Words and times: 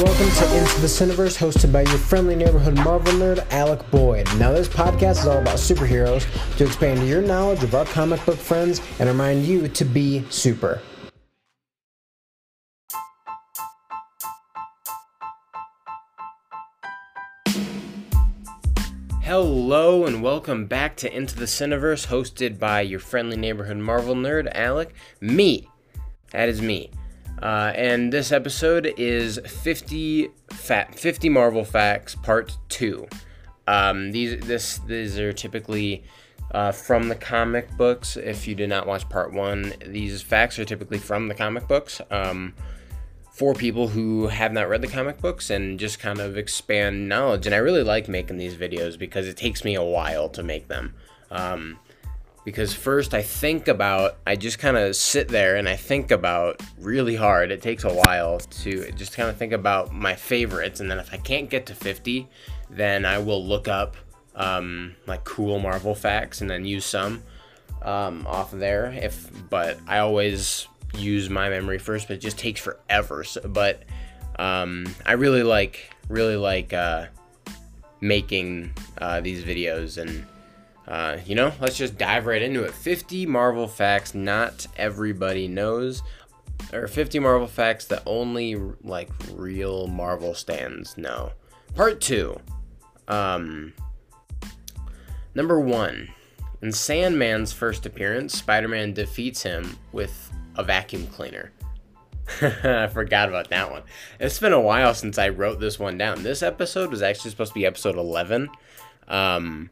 welcome 0.00 0.30
to 0.30 0.56
Into 0.56 0.80
the 0.80 0.86
Cineverse, 0.86 1.36
hosted 1.36 1.70
by 1.70 1.82
your 1.82 1.98
friendly 1.98 2.34
neighborhood 2.34 2.74
Marvel 2.76 3.12
nerd, 3.12 3.46
Alec 3.50 3.90
Boyd. 3.90 4.26
Now, 4.38 4.50
this 4.50 4.66
podcast 4.66 5.18
is 5.20 5.26
all 5.26 5.36
about 5.36 5.58
superheroes 5.58 6.24
to 6.56 6.64
expand 6.64 7.06
your 7.06 7.20
knowledge 7.20 7.62
of 7.62 7.74
our 7.74 7.84
comic 7.84 8.24
book 8.24 8.38
friends 8.38 8.80
and 8.98 9.10
remind 9.10 9.44
you 9.44 9.68
to 9.68 9.84
be 9.84 10.24
super. 10.30 10.80
Hello 19.20 20.06
and 20.06 20.22
welcome 20.22 20.64
back 20.64 20.96
to 20.96 21.14
Into 21.14 21.36
the 21.36 21.44
Cineverse, 21.44 22.06
hosted 22.06 22.58
by 22.58 22.80
your 22.80 23.00
friendly 23.00 23.36
neighborhood 23.36 23.76
Marvel 23.76 24.14
nerd, 24.14 24.50
Alec. 24.54 24.94
Me. 25.20 25.68
That 26.30 26.48
is 26.48 26.62
me. 26.62 26.90
Uh, 27.42 27.72
and 27.74 28.12
this 28.12 28.32
episode 28.32 28.92
is 28.96 29.38
50, 29.46 30.28
fa- 30.50 30.88
50 30.92 31.28
Marvel 31.28 31.64
Facts 31.64 32.14
Part 32.14 32.56
2. 32.68 33.06
Um, 33.66 34.12
these, 34.12 34.40
this, 34.40 34.78
these 34.78 35.18
are 35.18 35.32
typically 35.32 36.04
uh, 36.52 36.72
from 36.72 37.08
the 37.08 37.14
comic 37.14 37.76
books. 37.76 38.16
If 38.16 38.46
you 38.46 38.54
did 38.54 38.68
not 38.68 38.86
watch 38.86 39.08
Part 39.08 39.32
1, 39.32 39.74
these 39.86 40.20
facts 40.22 40.58
are 40.58 40.64
typically 40.64 40.98
from 40.98 41.28
the 41.28 41.34
comic 41.34 41.66
books. 41.66 42.00
Um, 42.10 42.54
for 43.40 43.54
people 43.54 43.88
who 43.88 44.26
have 44.26 44.52
not 44.52 44.68
read 44.68 44.82
the 44.82 44.86
comic 44.86 45.18
books 45.18 45.48
and 45.48 45.78
just 45.78 45.98
kind 45.98 46.18
of 46.18 46.36
expand 46.36 47.08
knowledge. 47.08 47.46
And 47.46 47.54
I 47.54 47.58
really 47.58 47.82
like 47.82 48.06
making 48.06 48.36
these 48.36 48.54
videos 48.54 48.98
because 48.98 49.26
it 49.26 49.38
takes 49.38 49.64
me 49.64 49.74
a 49.74 49.82
while 49.82 50.28
to 50.28 50.42
make 50.42 50.68
them. 50.68 50.94
Um, 51.30 51.78
because 52.44 52.72
first 52.72 53.14
I 53.14 53.22
think 53.22 53.68
about, 53.68 54.16
I 54.26 54.36
just 54.36 54.58
kind 54.58 54.76
of 54.76 54.96
sit 54.96 55.28
there 55.28 55.56
and 55.56 55.68
I 55.68 55.76
think 55.76 56.10
about 56.10 56.60
really 56.78 57.16
hard. 57.16 57.50
It 57.50 57.62
takes 57.62 57.84
a 57.84 57.92
while 57.92 58.38
to 58.38 58.90
just 58.92 59.14
kind 59.14 59.28
of 59.28 59.36
think 59.36 59.52
about 59.52 59.92
my 59.92 60.14
favorites. 60.14 60.80
And 60.80 60.90
then 60.90 60.98
if 60.98 61.12
I 61.12 61.18
can't 61.18 61.50
get 61.50 61.66
to 61.66 61.74
50, 61.74 62.28
then 62.70 63.04
I 63.04 63.18
will 63.18 63.44
look 63.44 63.68
up 63.68 63.96
um, 64.34 64.96
like 65.06 65.24
cool 65.24 65.58
Marvel 65.58 65.94
facts 65.94 66.40
and 66.40 66.48
then 66.48 66.64
use 66.64 66.84
some 66.84 67.22
um, 67.82 68.26
off 68.26 68.52
of 68.52 68.60
there. 68.60 68.86
If, 68.86 69.30
but 69.50 69.78
I 69.86 69.98
always 69.98 70.66
use 70.96 71.30
my 71.30 71.48
memory 71.48 71.78
first, 71.78 72.08
but 72.08 72.14
it 72.14 72.20
just 72.20 72.38
takes 72.38 72.60
forever. 72.60 73.24
So, 73.24 73.42
but 73.42 73.84
um, 74.38 74.86
I 75.06 75.12
really 75.12 75.42
like 75.42 75.90
really 76.08 76.36
like 76.36 76.72
uh, 76.72 77.06
making 78.00 78.72
uh, 78.98 79.20
these 79.20 79.44
videos, 79.44 79.98
and 79.98 80.26
uh, 80.90 81.18
you 81.24 81.36
know, 81.36 81.52
let's 81.60 81.78
just 81.78 81.96
dive 81.96 82.26
right 82.26 82.42
into 82.42 82.64
it. 82.64 82.74
50 82.74 83.24
Marvel 83.26 83.68
facts 83.68 84.12
not 84.12 84.66
everybody 84.76 85.46
knows, 85.46 86.02
or 86.72 86.88
50 86.88 87.20
Marvel 87.20 87.46
facts 87.46 87.84
that 87.86 88.02
only 88.06 88.56
like 88.82 89.08
real 89.32 89.86
Marvel 89.86 90.34
stands 90.34 90.98
know. 90.98 91.30
Part 91.76 92.00
two. 92.00 92.40
Um, 93.06 93.72
number 95.36 95.60
one. 95.60 96.08
In 96.60 96.70
Sandman's 96.70 97.52
first 97.52 97.86
appearance, 97.86 98.36
Spider 98.36 98.68
Man 98.68 98.92
defeats 98.92 99.44
him 99.44 99.78
with 99.92 100.32
a 100.56 100.64
vacuum 100.64 101.06
cleaner. 101.06 101.52
I 102.42 102.88
forgot 102.88 103.28
about 103.28 103.48
that 103.50 103.70
one. 103.70 103.82
It's 104.18 104.40
been 104.40 104.52
a 104.52 104.60
while 104.60 104.92
since 104.94 105.18
I 105.18 105.28
wrote 105.28 105.60
this 105.60 105.78
one 105.78 105.96
down. 105.96 106.24
This 106.24 106.42
episode 106.42 106.90
was 106.90 107.00
actually 107.00 107.30
supposed 107.30 107.52
to 107.52 107.58
be 107.58 107.64
episode 107.64 107.96
11. 107.96 108.50
Um, 109.08 109.70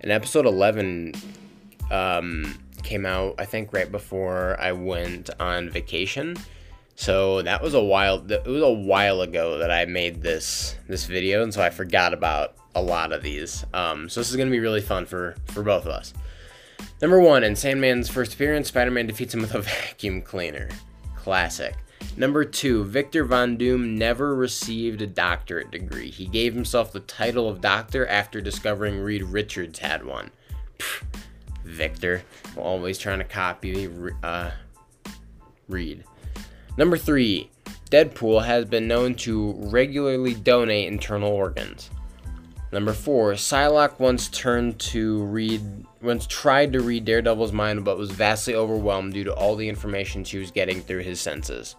and 0.00 0.12
episode 0.12 0.46
11 0.46 1.14
um, 1.90 2.58
came 2.82 3.06
out, 3.06 3.34
I 3.38 3.44
think, 3.44 3.72
right 3.72 3.90
before 3.90 4.56
I 4.60 4.72
went 4.72 5.30
on 5.40 5.70
vacation. 5.70 6.36
So 6.94 7.42
that 7.42 7.62
was 7.62 7.74
a 7.74 7.82
while. 7.82 8.24
It 8.30 8.46
was 8.46 8.62
a 8.62 8.72
while 8.72 9.20
ago 9.20 9.58
that 9.58 9.70
I 9.70 9.84
made 9.84 10.22
this 10.22 10.76
this 10.88 11.04
video, 11.04 11.42
and 11.42 11.52
so 11.52 11.62
I 11.62 11.68
forgot 11.68 12.14
about 12.14 12.54
a 12.74 12.80
lot 12.80 13.12
of 13.12 13.22
these. 13.22 13.66
Um, 13.74 14.08
so 14.08 14.20
this 14.20 14.30
is 14.30 14.36
gonna 14.36 14.50
be 14.50 14.60
really 14.60 14.80
fun 14.80 15.04
for 15.04 15.36
for 15.46 15.62
both 15.62 15.84
of 15.84 15.90
us. 15.90 16.14
Number 17.02 17.20
one, 17.20 17.44
in 17.44 17.54
Sandman's 17.54 18.08
first 18.08 18.34
appearance, 18.34 18.68
Spider 18.68 18.90
Man 18.90 19.06
defeats 19.06 19.34
him 19.34 19.42
with 19.42 19.54
a 19.54 19.60
vacuum 19.62 20.22
cleaner. 20.22 20.70
Classic. 21.16 21.74
Number 22.16 22.44
two, 22.44 22.84
Victor 22.84 23.24
Von 23.24 23.56
Doom 23.56 23.98
never 23.98 24.34
received 24.34 25.02
a 25.02 25.06
doctorate 25.06 25.70
degree. 25.70 26.10
He 26.10 26.26
gave 26.26 26.54
himself 26.54 26.92
the 26.92 27.00
title 27.00 27.48
of 27.48 27.60
doctor 27.60 28.06
after 28.06 28.40
discovering 28.40 29.00
Reed 29.00 29.22
Richards 29.22 29.80
had 29.80 30.04
one. 30.04 30.30
Pfft, 30.78 31.04
Victor, 31.64 32.22
always 32.56 32.96
trying 32.96 33.18
to 33.18 33.24
copy 33.24 33.88
uh, 34.22 34.50
Reed. 35.68 36.04
Number 36.78 36.96
three, 36.96 37.50
Deadpool 37.90 38.44
has 38.44 38.64
been 38.64 38.88
known 38.88 39.14
to 39.16 39.52
regularly 39.58 40.34
donate 40.34 40.88
internal 40.88 41.30
organs. 41.30 41.90
Number 42.72 42.92
four, 42.92 43.32
Psylocke 43.32 43.98
once 44.00 44.28
turned 44.28 44.78
to 44.80 45.22
read, 45.24 45.62
once 46.02 46.26
tried 46.26 46.72
to 46.72 46.80
read 46.80 47.04
Daredevil's 47.04 47.52
mind, 47.52 47.84
but 47.84 47.96
was 47.96 48.10
vastly 48.10 48.54
overwhelmed 48.54 49.12
due 49.12 49.24
to 49.24 49.32
all 49.32 49.54
the 49.54 49.68
information 49.68 50.24
she 50.24 50.38
was 50.38 50.50
getting 50.50 50.80
through 50.80 51.02
his 51.02 51.20
senses. 51.20 51.76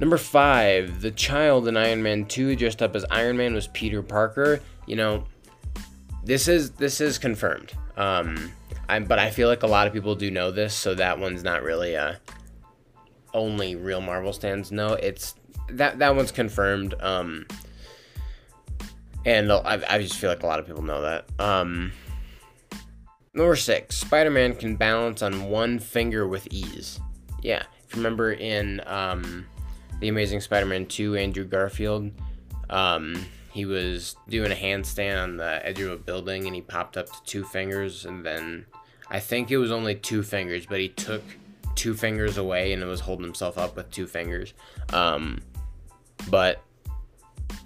Number 0.00 0.16
five, 0.16 1.00
the 1.00 1.10
child 1.10 1.66
in 1.66 1.76
Iron 1.76 2.02
Man 2.02 2.24
2 2.24 2.54
dressed 2.56 2.82
up 2.82 2.94
as 2.94 3.04
Iron 3.10 3.36
Man 3.36 3.54
was 3.54 3.66
Peter 3.68 4.02
Parker. 4.02 4.60
You 4.86 4.96
know, 4.96 5.24
this 6.24 6.46
is 6.46 6.70
this 6.72 7.00
is 7.00 7.18
confirmed. 7.18 7.72
Um, 7.96 8.52
I'm, 8.88 9.04
but 9.04 9.18
I 9.18 9.30
feel 9.30 9.48
like 9.48 9.64
a 9.64 9.66
lot 9.66 9.86
of 9.86 9.92
people 9.92 10.14
do 10.14 10.30
know 10.30 10.50
this, 10.50 10.74
so 10.74 10.94
that 10.94 11.18
one's 11.18 11.42
not 11.42 11.62
really 11.62 11.94
a 11.94 12.20
only 13.34 13.76
real 13.76 14.00
Marvel 14.00 14.32
stands 14.32 14.70
know. 14.70 14.94
It's 14.94 15.34
that 15.70 15.98
that 15.98 16.14
one's 16.14 16.32
confirmed. 16.32 16.94
Um, 17.00 17.46
and 19.24 19.50
I, 19.52 19.82
I 19.88 19.98
just 19.98 20.16
feel 20.16 20.30
like 20.30 20.42
a 20.42 20.46
lot 20.46 20.58
of 20.58 20.66
people 20.66 20.82
know 20.82 21.02
that. 21.02 21.26
Um, 21.38 21.92
number 23.34 23.56
six, 23.56 23.96
Spider-Man 23.96 24.54
can 24.54 24.76
balance 24.76 25.22
on 25.22 25.50
one 25.50 25.78
finger 25.78 26.26
with 26.26 26.46
ease. 26.50 27.00
Yeah, 27.42 27.64
if 27.84 27.94
you 27.94 27.98
remember 27.98 28.32
in 28.32 28.80
um, 28.86 29.44
the 30.00 30.08
Amazing 30.08 30.40
Spider-Man 30.40 30.86
2, 30.86 31.16
Andrew 31.16 31.44
Garfield, 31.44 32.10
um, 32.70 33.24
he 33.50 33.64
was 33.64 34.16
doing 34.28 34.52
a 34.52 34.54
handstand 34.54 35.22
on 35.22 35.36
the 35.36 35.64
edge 35.66 35.80
of 35.80 35.90
a 35.90 35.96
building 35.96 36.46
and 36.46 36.54
he 36.54 36.60
popped 36.60 36.96
up 36.96 37.06
to 37.06 37.22
two 37.24 37.44
fingers 37.44 38.04
and 38.04 38.24
then 38.24 38.66
I 39.10 39.20
think 39.20 39.50
it 39.50 39.56
was 39.56 39.70
only 39.70 39.94
two 39.94 40.22
fingers, 40.22 40.66
but 40.66 40.80
he 40.80 40.88
took 40.88 41.22
two 41.74 41.94
fingers 41.94 42.36
away 42.36 42.72
and 42.72 42.84
was 42.86 43.00
holding 43.00 43.24
himself 43.24 43.56
up 43.56 43.76
with 43.76 43.90
two 43.90 44.06
fingers. 44.06 44.52
Um, 44.92 45.40
but 46.30 46.62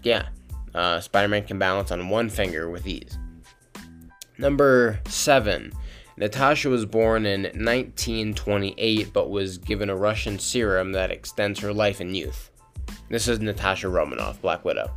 yeah, 0.03 0.29
uh, 0.75 1.01
Spider 1.01 1.29
Man 1.29 1.45
can 1.45 1.59
balance 1.59 1.91
on 1.91 2.09
one 2.09 2.29
finger 2.29 2.71
with 2.71 2.87
ease. 2.87 3.19
Number 4.39 5.01
seven. 5.09 5.73
Natasha 6.17 6.69
was 6.69 6.85
born 6.85 7.25
in 7.25 7.43
1928 7.43 9.13
but 9.13 9.31
was 9.31 9.59
given 9.59 9.91
a 9.91 9.97
Russian 9.97 10.39
serum 10.39 10.93
that 10.93 11.11
extends 11.11 11.61
her 11.61 11.73
life 11.73 12.01
and 12.01 12.17
youth. 12.17 12.51
This 13.09 13.29
is 13.29 13.41
Natasha 13.41 13.89
Romanoff, 13.89 14.41
Black 14.41 14.65
Widow. 14.65 14.91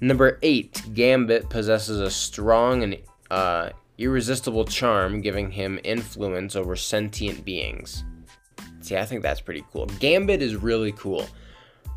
Number 0.00 0.38
8. 0.42 0.94
Gambit 0.94 1.48
possesses 1.50 2.00
a 2.00 2.10
strong 2.10 2.82
and 2.84 2.98
uh, 3.30 3.70
irresistible 3.98 4.64
charm, 4.64 5.20
giving 5.20 5.50
him 5.50 5.80
influence 5.84 6.54
over 6.54 6.76
sentient 6.76 7.44
beings. 7.44 8.04
See, 8.80 8.96
I 8.96 9.04
think 9.04 9.22
that's 9.22 9.40
pretty 9.40 9.64
cool. 9.72 9.86
Gambit 9.98 10.40
is 10.40 10.56
really 10.56 10.92
cool. 10.92 11.26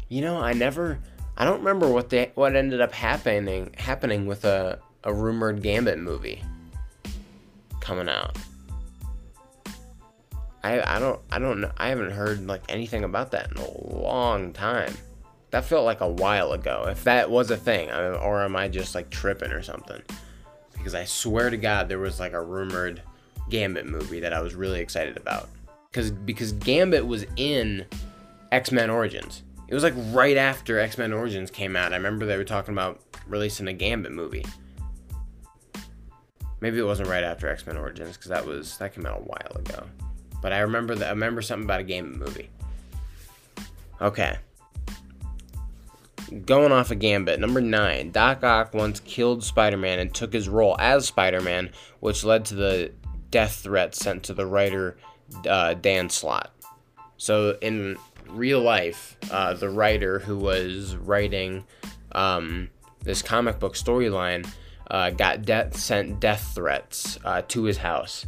You 0.09 0.21
know, 0.21 0.41
I 0.41 0.53
never 0.53 0.99
I 1.37 1.45
don't 1.45 1.59
remember 1.59 1.87
what 1.87 2.09
they 2.09 2.31
what 2.35 2.55
ended 2.55 2.81
up 2.81 2.91
happening 2.91 3.73
happening 3.77 4.25
with 4.25 4.45
a, 4.45 4.79
a 5.03 5.13
rumored 5.13 5.61
Gambit 5.61 5.99
movie 5.99 6.43
coming 7.81 8.09
out. 8.09 8.37
I 10.63 10.95
I 10.95 10.99
don't 10.99 11.19
I 11.31 11.39
don't 11.39 11.61
know 11.61 11.71
I 11.77 11.89
haven't 11.89 12.11
heard 12.11 12.45
like 12.47 12.63
anything 12.69 13.03
about 13.03 13.31
that 13.31 13.51
in 13.51 13.57
a 13.57 13.97
long 13.97 14.53
time. 14.53 14.93
That 15.49 15.65
felt 15.65 15.85
like 15.85 16.01
a 16.01 16.07
while 16.07 16.53
ago. 16.53 16.85
If 16.87 17.03
that 17.03 17.29
was 17.29 17.51
a 17.51 17.57
thing, 17.57 17.91
or 17.91 18.41
am 18.43 18.55
I 18.55 18.69
just 18.69 18.95
like 18.95 19.09
tripping 19.09 19.51
or 19.51 19.61
something? 19.61 20.01
Because 20.71 20.95
I 20.95 21.03
swear 21.03 21.49
to 21.49 21.57
God, 21.57 21.89
there 21.89 21.99
was 21.99 22.19
like 22.19 22.31
a 22.33 22.41
rumored 22.41 23.01
Gambit 23.49 23.85
movie 23.85 24.21
that 24.21 24.31
I 24.31 24.41
was 24.41 24.55
really 24.55 24.79
excited 24.79 25.17
about. 25.17 25.49
Because 25.91 26.11
because 26.11 26.53
Gambit 26.53 27.05
was 27.05 27.25
in 27.35 27.85
X 28.51 28.71
Men 28.71 28.89
Origins. 28.89 29.43
It 29.67 29.73
was 29.73 29.83
like 29.83 29.93
right 30.11 30.37
after 30.37 30.79
X 30.79 30.97
Men 30.97 31.11
Origins 31.11 31.51
came 31.51 31.75
out. 31.75 31.91
I 31.91 31.97
remember 31.97 32.25
they 32.25 32.37
were 32.37 32.43
talking 32.43 32.73
about 32.73 33.01
releasing 33.27 33.67
a 33.67 33.73
Gambit 33.73 34.13
movie. 34.13 34.45
Maybe 36.61 36.77
it 36.77 36.83
wasn't 36.83 37.09
right 37.09 37.23
after 37.23 37.49
X 37.49 37.65
Men 37.65 37.75
Origins 37.75 38.15
because 38.15 38.29
that 38.29 38.45
was 38.45 38.77
that 38.77 38.93
came 38.93 39.05
out 39.05 39.19
a 39.19 39.23
while 39.23 39.51
ago. 39.55 39.83
But 40.41 40.53
I 40.53 40.59
remember 40.59 40.95
that 40.95 41.07
I 41.07 41.11
remember 41.11 41.41
something 41.41 41.65
about 41.65 41.81
a 41.81 41.83
Gambit 41.83 42.19
movie. 42.19 42.49
Okay. 43.99 44.37
Going 46.45 46.71
off 46.71 46.91
a 46.91 46.93
of 46.93 46.99
Gambit, 46.99 47.41
number 47.41 47.59
nine, 47.59 48.11
Doc 48.11 48.43
Ock 48.43 48.73
once 48.73 49.01
killed 49.01 49.43
Spider 49.43 49.75
Man 49.75 49.99
and 49.99 50.13
took 50.13 50.31
his 50.31 50.47
role 50.47 50.77
as 50.79 51.05
Spider 51.05 51.41
Man, 51.41 51.71
which 51.99 52.23
led 52.23 52.45
to 52.45 52.55
the 52.55 52.91
death 53.31 53.55
threat 53.55 53.95
sent 53.95 54.23
to 54.23 54.33
the 54.33 54.45
writer 54.45 54.97
uh, 55.47 55.73
Dan 55.73 56.09
Slott. 56.09 56.51
So 57.17 57.57
in 57.61 57.97
real 58.29 58.61
life, 58.61 59.17
uh, 59.29 59.53
the 59.55 59.69
writer 59.69 60.19
who 60.19 60.37
was 60.37 60.95
writing 60.95 61.65
um, 62.13 62.69
this 63.03 63.21
comic 63.21 63.59
book 63.59 63.73
storyline 63.73 64.47
uh, 64.91 65.09
got 65.09 65.43
death 65.43 65.75
sent 65.75 66.19
death 66.19 66.51
threats 66.53 67.17
uh, 67.23 67.41
to 67.47 67.63
his 67.63 67.77
house 67.77 68.25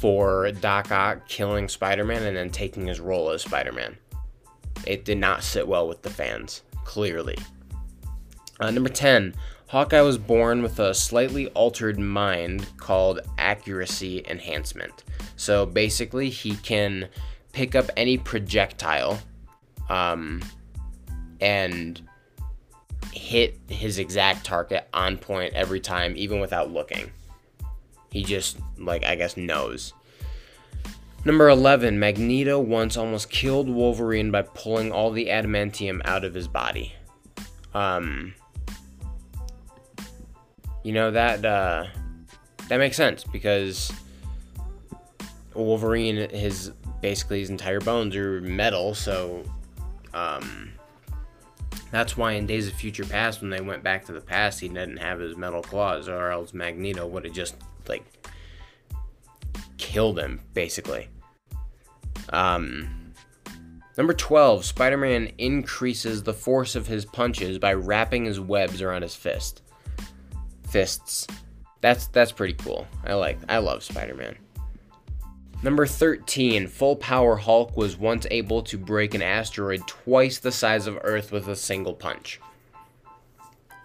for 0.00 0.50
Doc 0.50 0.90
Ock 0.90 1.28
killing 1.28 1.68
Spider-Man 1.68 2.24
and 2.24 2.36
then 2.36 2.50
taking 2.50 2.86
his 2.86 3.00
role 3.00 3.30
as 3.30 3.42
Spider-Man. 3.42 3.96
It 4.86 5.04
did 5.04 5.18
not 5.18 5.44
sit 5.44 5.68
well 5.68 5.86
with 5.86 6.02
the 6.02 6.10
fans, 6.10 6.62
clearly. 6.84 7.38
Uh, 8.58 8.70
number 8.70 8.88
10, 8.88 9.34
Hawkeye 9.68 10.00
was 10.00 10.18
born 10.18 10.62
with 10.62 10.80
a 10.80 10.94
slightly 10.94 11.46
altered 11.48 11.98
mind 11.98 12.66
called 12.76 13.20
accuracy 13.38 14.24
enhancement. 14.28 15.04
So 15.36 15.64
basically, 15.64 16.28
he 16.28 16.56
can 16.56 17.08
pick 17.52 17.74
up 17.74 17.88
any 17.96 18.18
projectile 18.18 19.20
um, 19.88 20.42
and 21.40 22.02
hit 23.12 23.58
his 23.68 23.98
exact 23.98 24.44
target 24.44 24.88
on 24.92 25.16
point 25.16 25.54
every 25.54 25.80
time, 25.80 26.14
even 26.16 26.40
without 26.40 26.70
looking. 26.70 27.10
He 28.10 28.22
just, 28.22 28.58
like, 28.78 29.04
I 29.04 29.14
guess, 29.14 29.36
knows. 29.36 29.92
Number 31.24 31.48
11, 31.48 31.98
Magneto 31.98 32.58
once 32.58 32.96
almost 32.96 33.30
killed 33.30 33.68
Wolverine 33.68 34.30
by 34.30 34.42
pulling 34.42 34.90
all 34.90 35.10
the 35.10 35.26
adamantium 35.26 36.00
out 36.04 36.24
of 36.24 36.34
his 36.34 36.48
body. 36.48 36.94
Um, 37.74 38.34
you 40.82 40.92
know, 40.92 41.10
that, 41.10 41.44
uh, 41.44 41.86
that 42.68 42.78
makes 42.78 42.96
sense 42.96 43.22
because 43.24 43.92
Wolverine, 45.54 46.30
his 46.30 46.72
basically 47.00 47.40
his 47.40 47.50
entire 47.50 47.80
bones 47.80 48.16
are 48.16 48.40
metal, 48.40 48.94
so 48.94 49.44
um, 50.14 50.72
that's 51.90 52.16
why 52.16 52.32
in 52.32 52.46
Days 52.46 52.68
of 52.68 52.74
Future 52.74 53.04
Past, 53.04 53.40
when 53.40 53.50
they 53.50 53.60
went 53.60 53.82
back 53.82 54.04
to 54.06 54.12
the 54.12 54.20
past, 54.20 54.60
he 54.60 54.68
didn't 54.68 54.98
have 54.98 55.18
his 55.18 55.36
metal 55.36 55.62
claws, 55.62 56.08
or 56.08 56.30
else 56.30 56.54
Magneto 56.54 57.06
would 57.06 57.24
have 57.24 57.34
just 57.34 57.56
like 57.88 58.04
killed 59.76 60.18
him, 60.18 60.40
basically. 60.54 61.08
Um, 62.28 63.12
number 63.96 64.14
12, 64.14 64.64
Spider 64.64 64.96
Man 64.96 65.32
increases 65.38 66.22
the 66.22 66.34
force 66.34 66.76
of 66.76 66.86
his 66.86 67.04
punches 67.04 67.58
by 67.58 67.74
wrapping 67.74 68.24
his 68.24 68.38
webs 68.38 68.82
around 68.82 69.02
his 69.02 69.16
fist. 69.16 69.62
Fists. 70.68 71.26
That's 71.80 72.06
that's 72.08 72.30
pretty 72.30 72.54
cool. 72.54 72.86
I 73.04 73.14
like 73.14 73.38
I 73.48 73.58
love 73.58 73.82
Spider 73.82 74.14
Man. 74.14 74.36
Number 75.62 75.84
13, 75.84 76.68
Full 76.68 76.96
Power 76.96 77.36
Hulk 77.36 77.76
was 77.76 77.98
once 77.98 78.26
able 78.30 78.62
to 78.62 78.78
break 78.78 79.12
an 79.12 79.20
asteroid 79.20 79.86
twice 79.86 80.38
the 80.38 80.50
size 80.50 80.86
of 80.86 80.98
Earth 81.02 81.32
with 81.32 81.48
a 81.48 81.56
single 81.56 81.92
punch. 81.92 82.40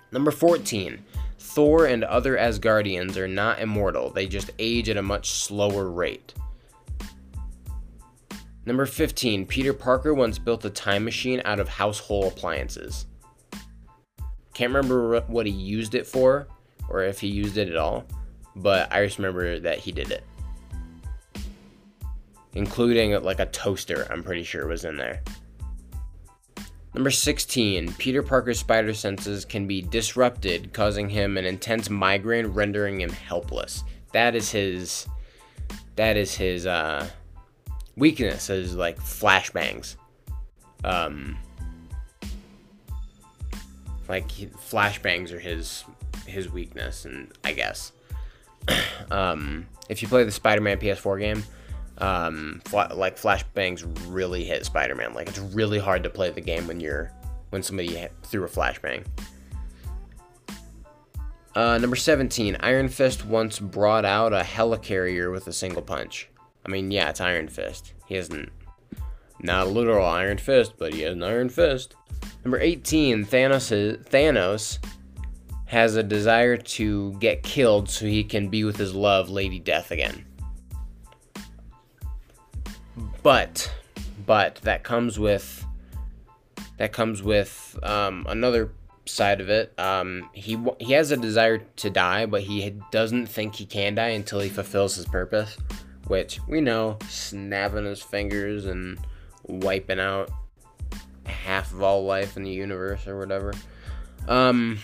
Number 0.09 0.31
14, 0.31 1.03
Thor 1.37 1.85
and 1.85 2.05
other 2.05 2.37
Asgardians 2.37 3.17
are 3.17 3.27
not 3.27 3.59
immortal, 3.59 4.09
they 4.09 4.25
just 4.25 4.51
age 4.57 4.87
at 4.87 4.95
a 4.95 5.01
much 5.01 5.31
slower 5.31 5.89
rate. 5.89 6.33
Number 8.65 8.85
15, 8.85 9.45
Peter 9.45 9.73
Parker 9.73 10.13
once 10.13 10.39
built 10.39 10.63
a 10.63 10.69
time 10.69 11.03
machine 11.03 11.41
out 11.43 11.59
of 11.59 11.67
household 11.67 12.31
appliances. 12.31 13.05
Can't 14.53 14.73
remember 14.73 15.19
what 15.27 15.45
he 15.45 15.51
used 15.51 15.93
it 15.93 16.07
for, 16.07 16.47
or 16.87 17.03
if 17.03 17.19
he 17.19 17.27
used 17.27 17.57
it 17.57 17.67
at 17.67 17.75
all, 17.75 18.05
but 18.55 18.89
I 18.93 19.03
just 19.03 19.17
remember 19.17 19.59
that 19.59 19.79
he 19.79 19.91
did 19.91 20.11
it 20.11 20.23
including 22.55 23.11
like 23.21 23.39
a 23.39 23.45
toaster, 23.47 24.07
I'm 24.09 24.23
pretty 24.23 24.43
sure 24.43 24.67
was 24.67 24.85
in 24.85 24.97
there. 24.97 25.21
Number 26.95 27.11
16, 27.11 27.93
Peter 27.95 28.23
Parker's 28.23 28.59
spider 28.59 28.93
senses 28.93 29.43
can 29.43 29.67
be 29.67 29.81
disrupted, 29.81 30.71
causing 30.71 31.09
him 31.09 31.37
an 31.37 31.43
intense 31.43 31.89
migraine, 31.89 32.47
rendering 32.47 33.01
him 33.01 33.09
helpless. 33.09 33.83
That 34.13 34.33
is 34.33 34.49
his 34.49 35.05
that 35.97 36.15
is 36.15 36.35
his 36.35 36.65
uh 36.65 37.07
weakness 37.97 38.49
is 38.49 38.75
like 38.75 38.97
flashbangs. 38.97 39.97
Um 40.85 41.37
like 44.07 44.29
flashbangs 44.29 45.33
are 45.33 45.39
his 45.39 45.83
his 46.25 46.49
weakness 46.49 47.03
and 47.03 47.33
I 47.43 47.51
guess 47.51 47.91
um 49.11 49.67
if 49.89 50.01
you 50.01 50.07
play 50.07 50.23
the 50.23 50.31
Spider-Man 50.31 50.77
PS4 50.77 51.19
game, 51.19 51.43
um, 51.99 52.61
like 52.71 53.17
flashbangs 53.17 53.85
really 54.07 54.43
hit 54.43 54.65
Spider-Man. 54.65 55.13
Like 55.13 55.29
it's 55.29 55.39
really 55.39 55.79
hard 55.79 56.03
to 56.03 56.09
play 56.09 56.29
the 56.29 56.41
game 56.41 56.67
when 56.67 56.79
you're 56.79 57.11
when 57.51 57.63
somebody 57.63 58.07
threw 58.23 58.43
a 58.43 58.49
flashbang. 58.49 59.05
Uh, 61.55 61.77
number 61.77 61.95
17, 61.95 62.57
Iron 62.59 62.89
Fist 62.89 63.25
once 63.25 63.59
brought 63.59 64.03
out 64.03 64.33
a 64.33 64.41
helicarrier 64.41 65.31
with 65.31 65.47
a 65.47 65.53
single 65.53 65.81
punch. 65.81 66.29
I 66.65 66.69
mean, 66.69 66.91
yeah, 66.91 67.09
it's 67.09 67.21
Iron 67.21 67.47
Fist. 67.47 67.93
He 68.07 68.15
isn't 68.15 68.51
not 69.39 69.67
a 69.67 69.69
literal 69.69 70.05
Iron 70.05 70.37
Fist, 70.37 70.73
but 70.77 70.93
he 70.93 71.01
has 71.03 71.13
an 71.13 71.23
Iron 71.23 71.47
Fist. 71.47 71.95
Number 72.43 72.59
18, 72.59 73.25
Thanos, 73.25 74.03
Thanos 74.09 74.79
has 75.67 75.95
a 75.95 76.03
desire 76.03 76.57
to 76.57 77.13
get 77.19 77.43
killed 77.43 77.89
so 77.89 78.05
he 78.05 78.23
can 78.25 78.49
be 78.49 78.65
with 78.65 78.75
his 78.75 78.93
love, 78.93 79.29
Lady 79.29 79.59
Death, 79.59 79.91
again 79.91 80.25
but 83.25 83.73
but 84.27 84.57
that 84.57 84.83
comes 84.83 85.17
with 85.17 85.65
that 86.77 86.93
comes 86.93 87.23
with 87.23 87.75
um, 87.81 88.23
another 88.29 88.69
side 89.05 89.41
of 89.41 89.49
it. 89.49 89.73
Um, 89.79 90.29
he 90.31 90.63
he 90.79 90.93
has 90.93 91.09
a 91.09 91.17
desire 91.17 91.57
to 91.57 91.89
die, 91.89 92.27
but 92.27 92.43
he 92.43 92.79
doesn't 92.91 93.25
think 93.25 93.55
he 93.55 93.65
can 93.65 93.95
die 93.95 94.09
until 94.09 94.41
he 94.41 94.49
fulfills 94.49 94.95
his 94.95 95.07
purpose, 95.07 95.57
which 96.05 96.39
we 96.47 96.61
know 96.61 96.99
snapping 97.09 97.85
his 97.85 97.99
fingers 97.99 98.67
and 98.67 98.99
wiping 99.41 99.99
out 99.99 100.29
half 101.25 101.73
of 101.73 101.81
all 101.81 102.05
life 102.05 102.37
in 102.37 102.43
the 102.43 102.51
universe 102.51 103.07
or 103.07 103.17
whatever. 103.17 103.55
Um, 104.27 104.77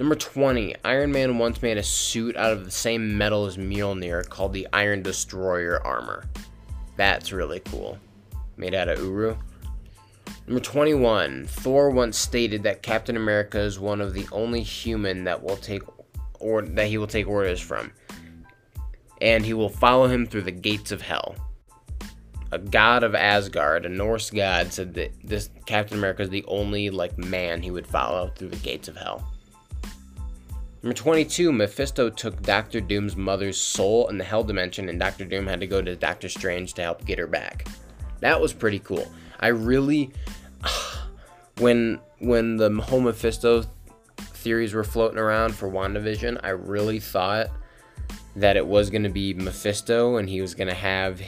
Number 0.00 0.16
20, 0.16 0.74
Iron 0.84 1.12
Man 1.12 1.38
once 1.38 1.62
made 1.62 1.78
a 1.78 1.82
suit 1.82 2.36
out 2.36 2.52
of 2.52 2.64
the 2.64 2.70
same 2.70 3.16
metal 3.16 3.46
as 3.46 3.56
Mjolnir 3.56 4.28
called 4.28 4.52
the 4.52 4.66
Iron 4.72 5.02
Destroyer 5.02 5.80
armor. 5.86 6.24
That's 6.96 7.32
really 7.32 7.60
cool. 7.60 7.98
Made 8.56 8.74
out 8.74 8.88
of 8.88 8.98
Uru. 8.98 9.36
Number 10.48 10.60
21, 10.60 11.46
Thor 11.46 11.90
once 11.90 12.18
stated 12.18 12.64
that 12.64 12.82
Captain 12.82 13.16
America 13.16 13.60
is 13.60 13.78
one 13.78 14.00
of 14.00 14.14
the 14.14 14.26
only 14.32 14.62
human 14.62 15.24
that 15.24 15.42
will 15.42 15.56
take 15.56 15.82
or 16.40 16.62
that 16.62 16.88
he 16.88 16.98
will 16.98 17.06
take 17.06 17.28
orders 17.28 17.60
from. 17.60 17.92
And 19.20 19.46
he 19.46 19.54
will 19.54 19.68
follow 19.68 20.08
him 20.08 20.26
through 20.26 20.42
the 20.42 20.50
gates 20.50 20.90
of 20.90 21.02
hell. 21.02 21.36
A 22.50 22.58
god 22.58 23.04
of 23.04 23.14
Asgard, 23.14 23.86
a 23.86 23.88
Norse 23.88 24.30
god, 24.30 24.72
said 24.72 24.94
that 24.94 25.12
this 25.22 25.50
Captain 25.66 25.98
America 25.98 26.22
is 26.22 26.30
the 26.30 26.44
only 26.46 26.90
like 26.90 27.16
man 27.16 27.62
he 27.62 27.70
would 27.70 27.86
follow 27.86 28.32
through 28.36 28.48
the 28.48 28.56
gates 28.56 28.88
of 28.88 28.96
hell. 28.96 29.33
Number 30.84 30.96
22, 30.96 31.50
Mephisto 31.50 32.10
took 32.10 32.42
Doctor 32.42 32.78
Doom's 32.78 33.16
mother's 33.16 33.56
soul 33.56 34.06
in 34.08 34.18
the 34.18 34.24
Hell 34.24 34.44
Dimension, 34.44 34.90
and 34.90 35.00
Doctor 35.00 35.24
Doom 35.24 35.46
had 35.46 35.60
to 35.60 35.66
go 35.66 35.80
to 35.80 35.96
Doctor 35.96 36.28
Strange 36.28 36.74
to 36.74 36.82
help 36.82 37.06
get 37.06 37.18
her 37.18 37.26
back. 37.26 37.66
That 38.20 38.38
was 38.38 38.52
pretty 38.52 38.80
cool. 38.80 39.10
I 39.40 39.46
really, 39.46 40.12
when 41.58 42.00
when 42.18 42.58
the 42.58 42.68
whole 42.82 43.00
Mephisto 43.00 43.64
theories 44.18 44.74
were 44.74 44.84
floating 44.84 45.16
around 45.16 45.54
for 45.54 45.70
WandaVision, 45.70 46.40
I 46.42 46.50
really 46.50 47.00
thought 47.00 47.46
that 48.36 48.58
it 48.58 48.66
was 48.66 48.90
going 48.90 49.04
to 49.04 49.08
be 49.08 49.32
Mephisto, 49.32 50.18
and 50.18 50.28
he 50.28 50.42
was 50.42 50.54
going 50.54 50.68
to 50.68 50.74
have 50.74 51.22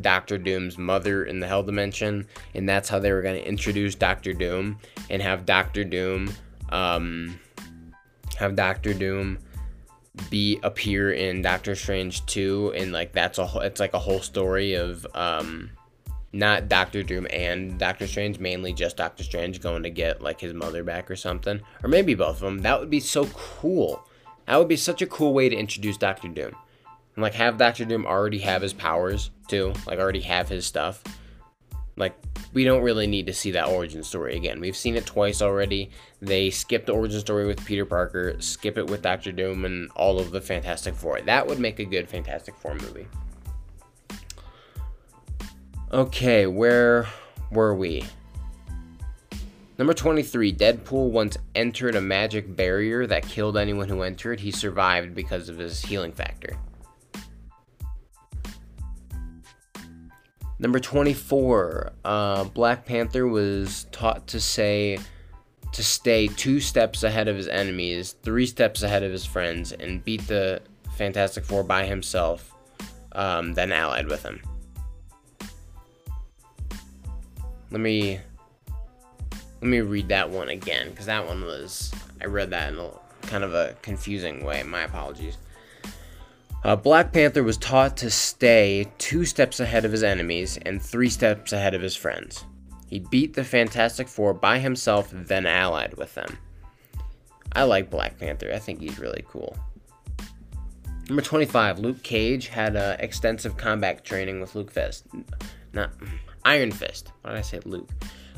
Doctor 0.00 0.36
Doom's 0.36 0.76
mother 0.76 1.24
in 1.24 1.38
the 1.38 1.46
Hell 1.46 1.62
Dimension, 1.62 2.26
and 2.56 2.68
that's 2.68 2.88
how 2.88 2.98
they 2.98 3.12
were 3.12 3.22
going 3.22 3.40
to 3.40 3.48
introduce 3.48 3.94
Doctor 3.94 4.32
Doom 4.32 4.80
and 5.10 5.22
have 5.22 5.46
Doctor 5.46 5.84
Doom. 5.84 6.32
Um, 6.70 7.38
have 8.38 8.56
Doctor 8.56 8.94
Doom 8.94 9.38
be 10.30 10.58
appear 10.62 11.12
in 11.12 11.42
Doctor 11.42 11.74
Strange 11.74 12.24
2 12.26 12.72
and 12.76 12.92
like 12.92 13.12
that's 13.12 13.38
a 13.38 13.46
whole 13.46 13.62
it's 13.62 13.78
like 13.78 13.94
a 13.94 13.98
whole 13.98 14.20
story 14.20 14.74
of 14.74 15.06
um 15.14 15.70
not 16.32 16.68
Doctor 16.68 17.02
Doom 17.02 17.26
and 17.30 17.78
Doctor 17.78 18.06
Strange, 18.06 18.38
mainly 18.38 18.72
just 18.72 18.98
Doctor 18.98 19.24
Strange 19.24 19.60
going 19.60 19.82
to 19.82 19.90
get 19.90 20.20
like 20.20 20.40
his 20.40 20.52
mother 20.52 20.84
back 20.84 21.10
or 21.10 21.16
something, 21.16 21.60
or 21.82 21.88
maybe 21.88 22.14
both 22.14 22.36
of 22.36 22.40
them. 22.40 22.58
That 22.58 22.78
would 22.80 22.90
be 22.90 23.00
so 23.00 23.26
cool. 23.26 24.06
That 24.46 24.56
would 24.56 24.68
be 24.68 24.76
such 24.76 25.02
a 25.02 25.06
cool 25.06 25.32
way 25.32 25.48
to 25.48 25.56
introduce 25.56 25.96
Doctor 25.96 26.28
Doom. 26.28 26.54
And 27.14 27.22
like 27.22 27.34
have 27.34 27.56
Doctor 27.56 27.84
Doom 27.84 28.06
already 28.06 28.38
have 28.40 28.62
his 28.62 28.72
powers 28.72 29.30
too, 29.48 29.72
like 29.86 29.98
already 29.98 30.20
have 30.20 30.48
his 30.48 30.66
stuff. 30.66 31.02
Like 31.98 32.16
we 32.52 32.64
don't 32.64 32.82
really 32.82 33.06
need 33.06 33.26
to 33.26 33.34
see 33.34 33.50
that 33.52 33.68
origin 33.68 34.02
story 34.02 34.36
again. 34.36 34.60
We've 34.60 34.76
seen 34.76 34.96
it 34.96 35.06
twice 35.06 35.42
already. 35.42 35.90
They 36.20 36.50
skip 36.50 36.86
the 36.86 36.92
origin 36.92 37.20
story 37.20 37.46
with 37.46 37.64
Peter 37.64 37.84
Parker, 37.84 38.36
skip 38.40 38.78
it 38.78 38.88
with 38.88 39.02
Doctor 39.02 39.32
Doom, 39.32 39.64
and 39.64 39.90
all 39.92 40.18
of 40.18 40.30
the 40.30 40.40
Fantastic 40.40 40.94
Four. 40.94 41.20
That 41.22 41.46
would 41.46 41.58
make 41.58 41.78
a 41.78 41.84
good 41.84 42.08
Fantastic 42.08 42.56
Four 42.56 42.74
movie. 42.74 43.06
Okay, 45.92 46.46
where 46.46 47.06
were 47.50 47.74
we? 47.74 48.04
Number 49.78 49.94
23, 49.94 50.52
Deadpool 50.54 51.10
once 51.10 51.38
entered 51.54 51.94
a 51.94 52.00
magic 52.00 52.56
barrier 52.56 53.06
that 53.06 53.26
killed 53.26 53.56
anyone 53.56 53.88
who 53.88 54.02
entered. 54.02 54.40
He 54.40 54.50
survived 54.50 55.14
because 55.14 55.48
of 55.48 55.56
his 55.56 55.80
healing 55.80 56.12
factor. 56.12 56.58
Number 60.60 60.80
24, 60.80 61.92
uh, 62.04 62.44
Black 62.44 62.84
Panther 62.84 63.28
was 63.28 63.86
taught 63.92 64.26
to 64.28 64.40
say 64.40 64.98
to 65.72 65.84
stay 65.84 66.26
two 66.26 66.58
steps 66.60 67.04
ahead 67.04 67.28
of 67.28 67.36
his 67.36 67.46
enemies, 67.46 68.16
three 68.22 68.46
steps 68.46 68.82
ahead 68.82 69.04
of 69.04 69.12
his 69.12 69.24
friends, 69.24 69.70
and 69.72 70.04
beat 70.04 70.26
the 70.26 70.60
Fantastic 70.96 71.44
Four 71.44 71.62
by 71.62 71.86
himself, 71.86 72.52
um, 73.12 73.54
then 73.54 73.70
allied 73.70 74.08
with 74.08 74.24
him. 74.24 74.42
Let 77.70 77.80
me 77.80 78.18
let 79.60 79.68
me 79.68 79.80
read 79.80 80.08
that 80.08 80.30
one 80.30 80.48
again 80.48 80.90
because 80.90 81.06
that 81.06 81.26
one 81.26 81.42
was 81.44 81.92
I 82.20 82.26
read 82.26 82.50
that 82.50 82.72
in 82.72 82.78
a 82.80 82.90
kind 83.22 83.44
of 83.44 83.54
a 83.54 83.76
confusing 83.82 84.44
way. 84.44 84.62
My 84.64 84.82
apologies. 84.82 85.36
Uh, 86.64 86.74
Black 86.74 87.12
Panther 87.12 87.42
was 87.42 87.56
taught 87.56 87.96
to 87.98 88.10
stay 88.10 88.90
two 88.98 89.24
steps 89.24 89.60
ahead 89.60 89.84
of 89.84 89.92
his 89.92 90.02
enemies 90.02 90.58
and 90.66 90.82
three 90.82 91.08
steps 91.08 91.52
ahead 91.52 91.74
of 91.74 91.82
his 91.82 91.94
friends. 91.94 92.44
He 92.88 92.98
beat 92.98 93.34
the 93.34 93.44
Fantastic 93.44 94.08
Four 94.08 94.34
by 94.34 94.58
himself, 94.58 95.10
then 95.12 95.46
allied 95.46 95.94
with 95.96 96.14
them. 96.14 96.38
I 97.52 97.62
like 97.62 97.90
Black 97.90 98.18
Panther. 98.18 98.50
I 98.52 98.58
think 98.58 98.80
he's 98.80 98.98
really 98.98 99.24
cool. 99.28 99.56
Number 101.08 101.22
25, 101.22 101.78
Luke 101.78 102.02
Cage 102.02 102.48
had 102.48 102.76
uh, 102.76 102.96
extensive 102.98 103.56
combat 103.56 104.04
training 104.04 104.40
with 104.40 104.54
Luke 104.54 104.70
Fist. 104.70 105.06
Not 105.72 105.90
Iron 106.44 106.72
Fist. 106.72 107.12
Why 107.22 107.30
did 107.30 107.38
I 107.38 107.42
say 107.42 107.60
Luke? 107.64 107.88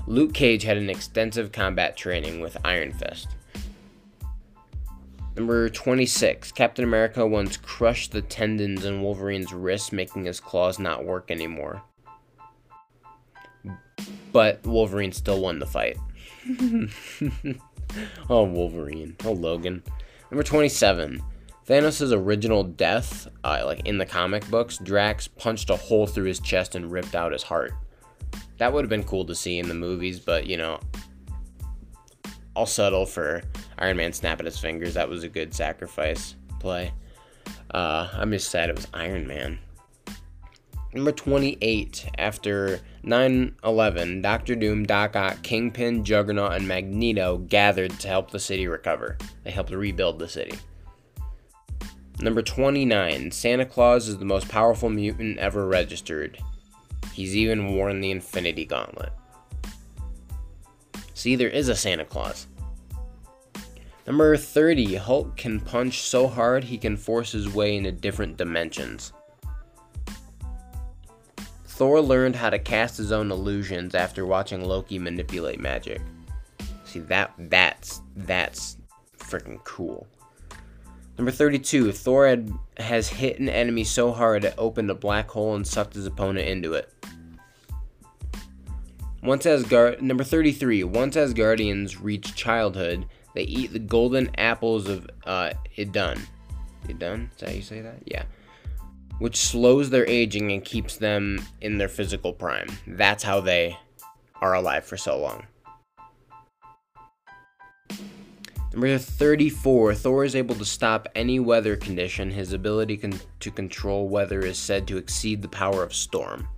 Luke 0.07 0.35
Cage 0.35 0.63
had 0.63 0.77
an 0.77 0.91
extensive 0.91 1.53
combat 1.53 1.97
training 1.97 2.41
with 2.41 2.57
Iron 2.65 2.93
Fist. 2.93 3.29
Number 5.41 5.71
26, 5.71 6.53
Captain 6.53 6.85
America 6.85 7.27
once 7.27 7.57
crushed 7.57 8.13
the 8.13 8.21
tendons 8.21 8.85
in 8.85 9.01
Wolverine's 9.01 9.55
wrist, 9.55 9.91
making 9.91 10.27
his 10.27 10.39
claws 10.39 10.79
not 10.79 11.07
work 11.07 11.31
anymore. 11.31 11.83
But 14.33 14.63
Wolverine 14.67 15.13
still 15.13 15.41
won 15.41 15.59
the 15.59 15.65
fight. 15.65 15.97
oh, 18.29 18.45
Wolverine. 18.45 19.17
Oh, 19.25 19.33
Logan. 19.33 19.83
Number 20.31 20.43
27, 20.43 21.23
Thanos' 21.67 22.13
original 22.13 22.63
death, 22.63 23.27
uh, 23.43 23.63
like 23.65 23.87
in 23.87 23.97
the 23.97 24.05
comic 24.05 24.47
books, 24.51 24.77
Drax 24.77 25.27
punched 25.27 25.71
a 25.71 25.77
hole 25.77 26.07
through 26.07 26.27
his 26.27 26.41
chest 26.41 26.75
and 26.75 26.93
ripped 26.93 27.15
out 27.15 27.33
his 27.33 27.45
heart. 27.45 27.73
That 28.59 28.75
would 28.75 28.85
have 28.85 28.91
been 28.91 29.05
cool 29.05 29.25
to 29.25 29.35
see 29.35 29.59
in 29.59 29.69
the 29.69 29.75
movies, 29.75 30.21
but 30.21 30.47
you 30.47 30.59
know, 30.59 30.81
I'll 32.57 32.67
settle 32.67 33.07
for 33.07 33.43
Iron 33.79 33.97
Man 33.97 34.13
snapping 34.13 34.47
his 34.47 34.59
fingers. 34.59 34.95
That 34.95 35.09
was 35.09 35.23
a 35.25 35.29
good 35.29 35.55
sacrifice 35.55 36.35
play. 36.59 36.93
Uh, 37.73 38.09
I'm 38.13 38.31
just 38.33 38.51
sad 38.51 38.71
it 38.71 38.77
was 38.77 38.89
Iron 38.93 39.27
Man. 39.27 39.59
Number 40.93 41.13
28, 41.13 42.11
after 42.19 42.81
9 43.05 43.55
11, 43.63 44.23
Doctor 44.23 44.57
Doom, 44.57 44.85
Doc 44.85 45.15
Ock, 45.15 45.41
Kingpin, 45.43 46.05
Juggernaut, 46.05 46.53
and 46.55 46.67
Magneto 46.67 47.39
gathered 47.39 47.93
to 48.01 48.09
help 48.09 48.33
the 48.33 48.41
city 48.41 48.67
recover. 48.67 49.17
They 49.45 49.53
helped 49.53 49.71
rebuild 49.71 50.19
the 50.19 50.29
city. 50.29 50.59
Number 52.21 52.43
29, 52.43 53.31
Santa 53.31 53.65
Claus 53.65 54.09
is 54.09 54.19
the 54.19 54.25
most 54.25 54.49
powerful 54.49 54.91
mutant 54.91 55.39
ever 55.39 55.65
registered. 55.67 56.39
He's 57.13 57.37
even 57.37 57.75
worn 57.75 58.01
the 58.01 58.11
Infinity 58.11 58.65
Gauntlet. 58.65 59.13
See, 61.21 61.37
there 61.37 61.51
is 61.51 61.69
a 61.69 61.77
Santa 61.77 62.07
Claus. 62.07 62.47
Number 64.07 64.39
30, 64.39 64.95
Hulk 64.95 65.37
can 65.37 65.61
punch 65.61 66.01
so 66.01 66.27
hard 66.27 66.65
he 66.65 66.79
can 66.79 66.97
force 66.97 67.31
his 67.31 67.47
way 67.47 67.77
into 67.77 67.93
different 67.93 68.39
dimensions. 68.39 69.13
Thor 71.67 72.01
learned 72.01 72.37
how 72.37 72.49
to 72.49 72.59
cast 72.59 72.97
his 72.97 73.13
own 73.13 73.31
illusions 73.31 73.95
after 73.95 74.25
watching 74.25 74.65
Loki 74.65 74.99
manipulate 74.99 75.61
magic. 75.61 76.01
See 76.85 77.01
that 77.01 77.35
that's 77.37 78.01
that's 78.17 78.79
freaking 79.19 79.63
cool. 79.65 80.07
Number 81.19 81.31
32, 81.31 81.93
Thor 81.93 82.29
had, 82.29 82.51
has 82.79 83.11
hit 83.11 83.39
an 83.41 83.51
enemy 83.51 83.85
so 83.85 84.11
hard 84.11 84.45
it 84.45 84.55
opened 84.57 84.91
a 84.91 84.95
black 84.95 85.29
hole 85.29 85.55
and 85.55 85.67
sucked 85.67 85.93
his 85.93 86.07
opponent 86.07 86.49
into 86.49 86.73
it. 86.73 86.91
Once 89.23 89.45
Asgard 89.45 90.01
number 90.01 90.25
33, 90.25 90.83
once 90.85 91.15
Asgardians 91.15 92.03
reach 92.03 92.35
childhood, 92.35 93.07
they 93.35 93.43
eat 93.43 93.73
the 93.73 93.79
golden 93.79 94.31
apples 94.39 94.89
of 94.89 95.09
uh, 95.27 95.53
Idun. 95.77 96.19
Idun? 96.89 97.31
Is 97.35 97.41
that 97.41 97.49
how 97.51 97.55
you 97.55 97.63
say 97.63 97.81
that? 97.83 97.99
Yeah. 98.07 98.25
Which 99.19 99.37
slows 99.37 99.91
their 99.91 100.09
aging 100.09 100.51
and 100.53 100.65
keeps 100.65 100.97
them 100.97 101.45
in 101.61 101.77
their 101.77 101.89
physical 101.89 102.33
prime. 102.33 102.69
That's 102.87 103.23
how 103.23 103.41
they 103.41 103.77
are 104.41 104.55
alive 104.55 104.85
for 104.85 104.97
so 104.97 105.19
long. 105.19 105.47
Number 108.73 108.97
34, 108.97 109.97
Thor 109.97 110.25
is 110.25 110.37
able 110.37 110.55
to 110.55 110.65
stop 110.65 111.09
any 111.15 111.41
weather 111.41 111.77
condition. 111.77 112.31
His 112.31 112.53
ability 112.53 112.97
con- 112.97 113.21
to 113.41 113.51
control 113.51 114.09
weather 114.09 114.41
is 114.41 114.59
said 114.59 114.87
to 114.89 114.97
exceed 114.97 115.43
the 115.43 115.49
power 115.49 115.83
of 115.83 115.93
storm. 115.93 116.49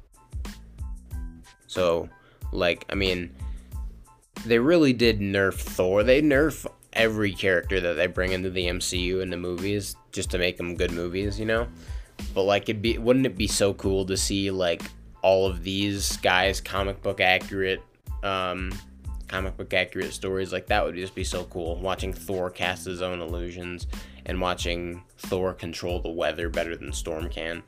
So, 1.66 2.08
like, 2.52 2.84
I 2.88 2.94
mean, 2.94 3.34
they 4.44 4.58
really 4.58 4.92
did 4.92 5.20
nerf 5.20 5.54
Thor. 5.54 6.02
They 6.02 6.22
nerf 6.22 6.66
every 6.92 7.32
character 7.32 7.80
that 7.80 7.94
they 7.94 8.06
bring 8.06 8.32
into 8.32 8.50
the 8.50 8.66
MCU 8.66 9.22
in 9.22 9.30
the 9.30 9.36
movies 9.36 9.96
just 10.10 10.30
to 10.30 10.38
make 10.38 10.56
them 10.56 10.74
good 10.74 10.92
movies, 10.92 11.38
you 11.38 11.46
know? 11.46 11.66
But 12.34 12.42
like 12.42 12.68
it'd 12.68 12.82
be 12.82 12.98
wouldn't 12.98 13.26
it 13.26 13.36
be 13.36 13.46
so 13.46 13.74
cool 13.74 14.04
to 14.06 14.16
see 14.16 14.50
like 14.50 14.82
all 15.22 15.46
of 15.46 15.62
these 15.62 16.16
guys 16.18 16.60
comic 16.60 17.00
book 17.02 17.20
accurate 17.20 17.82
um 18.22 18.72
comic 19.28 19.56
book 19.56 19.72
accurate 19.72 20.12
stories 20.12 20.52
like 20.52 20.66
that 20.66 20.84
would 20.84 20.94
just 20.94 21.14
be 21.14 21.24
so 21.24 21.44
cool 21.44 21.76
watching 21.76 22.12
Thor 22.12 22.50
cast 22.50 22.84
his 22.84 23.02
own 23.02 23.20
illusions 23.20 23.86
and 24.26 24.40
watching 24.40 25.02
Thor 25.18 25.54
control 25.54 26.00
the 26.00 26.10
weather 26.10 26.48
better 26.48 26.76
than 26.76 26.92
Storm 26.92 27.28
can. 27.28 27.62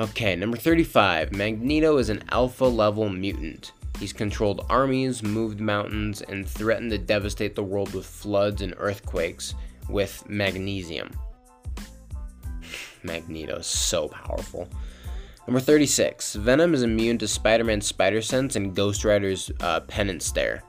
Okay, 0.00 0.34
number 0.34 0.56
35. 0.56 1.32
Magneto 1.32 1.98
is 1.98 2.08
an 2.08 2.24
alpha 2.30 2.64
level 2.64 3.10
mutant. 3.10 3.72
He's 3.98 4.14
controlled 4.14 4.64
armies, 4.70 5.22
moved 5.22 5.60
mountains, 5.60 6.22
and 6.22 6.48
threatened 6.48 6.90
to 6.92 6.96
devastate 6.96 7.54
the 7.54 7.62
world 7.62 7.92
with 7.92 8.06
floods 8.06 8.62
and 8.62 8.72
earthquakes 8.78 9.54
with 9.90 10.26
magnetism. 10.26 11.10
Magneto 13.02 13.56
is 13.56 13.66
so 13.66 14.08
powerful. 14.08 14.66
Number 15.46 15.60
36. 15.60 16.32
Venom 16.32 16.72
is 16.72 16.82
immune 16.82 17.18
to 17.18 17.28
Spider 17.28 17.64
Man's 17.64 17.86
spider 17.86 18.22
sense 18.22 18.56
and 18.56 18.74
Ghost 18.74 19.04
Rider's 19.04 19.50
uh, 19.60 19.80
penance 19.80 20.24
stare. 20.24 20.62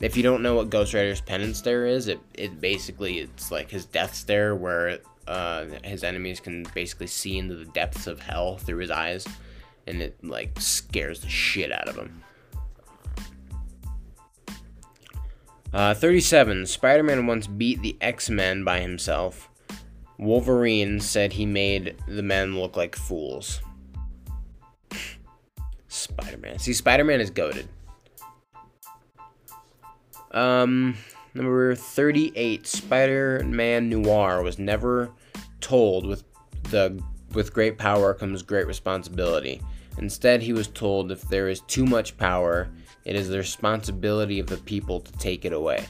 If 0.00 0.16
you 0.16 0.22
don't 0.22 0.42
know 0.42 0.54
what 0.54 0.70
Ghost 0.70 0.94
Rider's 0.94 1.20
penance 1.20 1.58
stare 1.58 1.84
is, 1.84 2.08
it, 2.08 2.20
it 2.32 2.58
basically 2.58 3.18
it's 3.18 3.50
like 3.50 3.70
his 3.70 3.84
death 3.84 4.14
stare 4.14 4.56
where 4.56 4.98
uh, 5.26 5.66
his 5.84 6.04
enemies 6.04 6.40
can 6.40 6.64
basically 6.74 7.06
see 7.06 7.38
into 7.38 7.54
the 7.54 7.64
depths 7.66 8.06
of 8.06 8.20
hell 8.20 8.56
through 8.56 8.78
his 8.78 8.90
eyes 8.90 9.26
and 9.86 10.02
it 10.02 10.16
like 10.22 10.58
scares 10.60 11.20
the 11.20 11.28
shit 11.28 11.72
out 11.72 11.88
of 11.88 11.96
him. 11.96 12.22
Uh, 15.72 15.94
37. 15.94 16.66
Spider 16.66 17.02
Man 17.02 17.26
once 17.26 17.46
beat 17.46 17.80
the 17.80 17.96
X 18.00 18.28
Men 18.28 18.62
by 18.62 18.80
himself. 18.80 19.48
Wolverine 20.18 21.00
said 21.00 21.32
he 21.32 21.46
made 21.46 21.96
the 22.06 22.22
men 22.22 22.58
look 22.58 22.76
like 22.76 22.94
fools. 22.94 23.60
Spider 25.88 26.38
Man. 26.38 26.58
See, 26.58 26.74
Spider 26.74 27.04
Man 27.04 27.20
is 27.20 27.30
goaded. 27.30 27.68
Um, 30.30 30.96
number 31.34 31.74
38. 31.74 32.66
Spider 32.66 33.42
Man 33.44 33.88
Noir 33.88 34.42
was 34.42 34.58
never 34.58 35.10
told 35.60 36.06
with 36.06 36.24
the 36.64 37.02
with 37.32 37.52
great 37.52 37.78
power 37.78 38.12
comes 38.12 38.42
great 38.42 38.66
responsibility. 38.66 39.60
Instead, 39.98 40.42
he 40.42 40.52
was 40.52 40.68
told 40.68 41.10
if 41.10 41.22
there 41.22 41.48
is 41.48 41.60
too 41.60 41.84
much 41.84 42.16
power, 42.16 42.70
it 43.04 43.16
is 43.16 43.28
the 43.28 43.38
responsibility 43.38 44.38
of 44.38 44.46
the 44.46 44.56
people 44.58 45.00
to 45.00 45.12
take 45.12 45.44
it 45.44 45.52
away. 45.52 45.86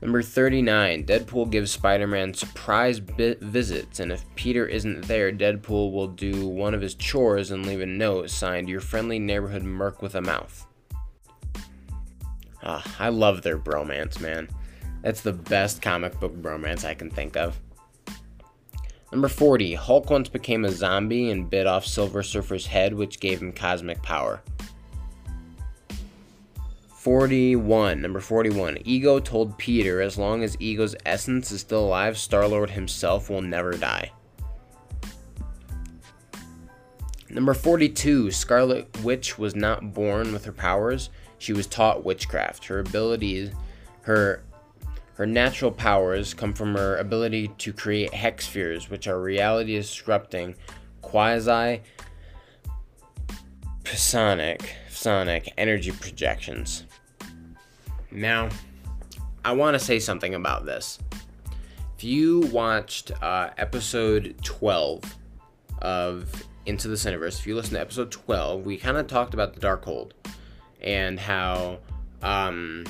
Number 0.00 0.22
39, 0.22 1.04
Deadpool 1.04 1.50
gives 1.50 1.70
Spider 1.70 2.06
Man 2.06 2.34
surprise 2.34 3.00
bi- 3.00 3.36
visits, 3.40 4.00
and 4.00 4.12
if 4.12 4.22
Peter 4.34 4.66
isn't 4.66 5.08
there, 5.08 5.32
Deadpool 5.32 5.92
will 5.92 6.08
do 6.08 6.46
one 6.46 6.74
of 6.74 6.82
his 6.82 6.94
chores 6.94 7.50
and 7.50 7.64
leave 7.64 7.80
a 7.80 7.86
note 7.86 8.28
signed 8.28 8.68
Your 8.68 8.80
Friendly 8.80 9.18
Neighborhood 9.18 9.62
Merc 9.62 10.02
with 10.02 10.14
a 10.14 10.20
Mouth. 10.20 10.66
Ah, 12.64 12.82
I 12.98 13.10
love 13.10 13.42
their 13.42 13.58
bromance, 13.58 14.20
man. 14.20 14.48
That's 15.02 15.20
the 15.20 15.34
best 15.34 15.82
comic 15.82 16.18
book 16.18 16.34
bromance 16.34 16.84
I 16.84 16.94
can 16.94 17.10
think 17.10 17.36
of. 17.36 17.60
Number 19.12 19.28
40, 19.28 19.74
Hulk 19.74 20.10
once 20.10 20.28
became 20.28 20.64
a 20.64 20.70
zombie 20.70 21.30
and 21.30 21.48
bit 21.48 21.66
off 21.66 21.84
Silver 21.84 22.22
Surfer's 22.22 22.66
head, 22.66 22.94
which 22.94 23.20
gave 23.20 23.40
him 23.40 23.52
cosmic 23.52 24.02
power. 24.02 24.42
41, 26.88 28.00
number 28.00 28.18
41, 28.18 28.78
Ego 28.86 29.20
told 29.20 29.58
Peter 29.58 30.00
as 30.00 30.16
long 30.16 30.42
as 30.42 30.56
Ego's 30.58 30.96
essence 31.04 31.52
is 31.52 31.60
still 31.60 31.84
alive, 31.84 32.16
Star 32.16 32.48
Lord 32.48 32.70
himself 32.70 33.28
will 33.28 33.42
never 33.42 33.72
die. 33.72 34.10
Number 37.34 37.52
42, 37.52 38.30
Scarlet 38.30 39.02
Witch 39.02 39.36
was 39.36 39.56
not 39.56 39.92
born 39.92 40.32
with 40.32 40.44
her 40.44 40.52
powers. 40.52 41.10
She 41.38 41.52
was 41.52 41.66
taught 41.66 42.04
witchcraft. 42.04 42.64
Her 42.66 42.78
abilities, 42.78 43.50
her 44.02 44.44
her 45.14 45.26
natural 45.26 45.70
powers 45.72 46.32
come 46.32 46.52
from 46.52 46.74
her 46.74 46.96
ability 46.96 47.48
to 47.58 47.72
create 47.72 48.14
hex 48.14 48.46
spheres, 48.46 48.88
which 48.88 49.08
are 49.08 49.20
reality 49.20 49.74
disrupting 49.74 50.54
quasi 51.02 51.82
psionic 53.84 54.76
sonic 54.88 55.52
energy 55.58 55.90
projections. 55.90 56.84
Now, 58.12 58.48
I 59.44 59.52
want 59.52 59.74
to 59.74 59.80
say 59.80 59.98
something 59.98 60.36
about 60.36 60.66
this. 60.66 61.00
If 61.96 62.04
you 62.04 62.40
watched 62.52 63.10
uh, 63.20 63.50
episode 63.58 64.36
12 64.42 65.16
of 65.82 66.44
Into 66.66 66.88
the 66.88 66.94
Cineverse, 66.94 67.38
if 67.38 67.46
you 67.46 67.54
listen 67.54 67.74
to 67.74 67.80
episode 67.80 68.10
12, 68.10 68.64
we 68.64 68.78
kind 68.78 68.96
of 68.96 69.06
talked 69.06 69.34
about 69.34 69.54
the 69.54 69.60
Darkhold 69.60 70.12
and 70.80 71.20
how 71.20 71.78
um, 72.22 72.84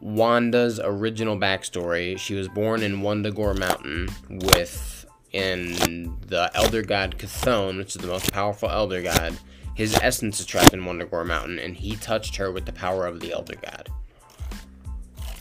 Wanda's 0.00 0.78
original 0.78 1.36
backstory. 1.36 2.18
She 2.18 2.34
was 2.34 2.46
born 2.46 2.82
in 2.82 3.00
Wundagore 3.00 3.58
Mountain 3.58 4.10
with 4.28 5.06
in 5.32 6.16
the 6.28 6.50
Elder 6.54 6.82
God 6.82 7.18
Chthon, 7.18 7.78
which 7.78 7.96
is 7.96 8.02
the 8.02 8.06
most 8.06 8.32
powerful 8.32 8.70
Elder 8.70 9.02
God. 9.02 9.36
His 9.74 9.98
essence 10.00 10.38
is 10.38 10.46
trapped 10.46 10.72
in 10.72 10.82
Wundagore 10.82 11.26
Mountain, 11.26 11.58
and 11.58 11.74
he 11.74 11.96
touched 11.96 12.36
her 12.36 12.52
with 12.52 12.64
the 12.64 12.72
power 12.72 13.06
of 13.06 13.18
the 13.18 13.32
Elder 13.32 13.56
God. 13.60 13.88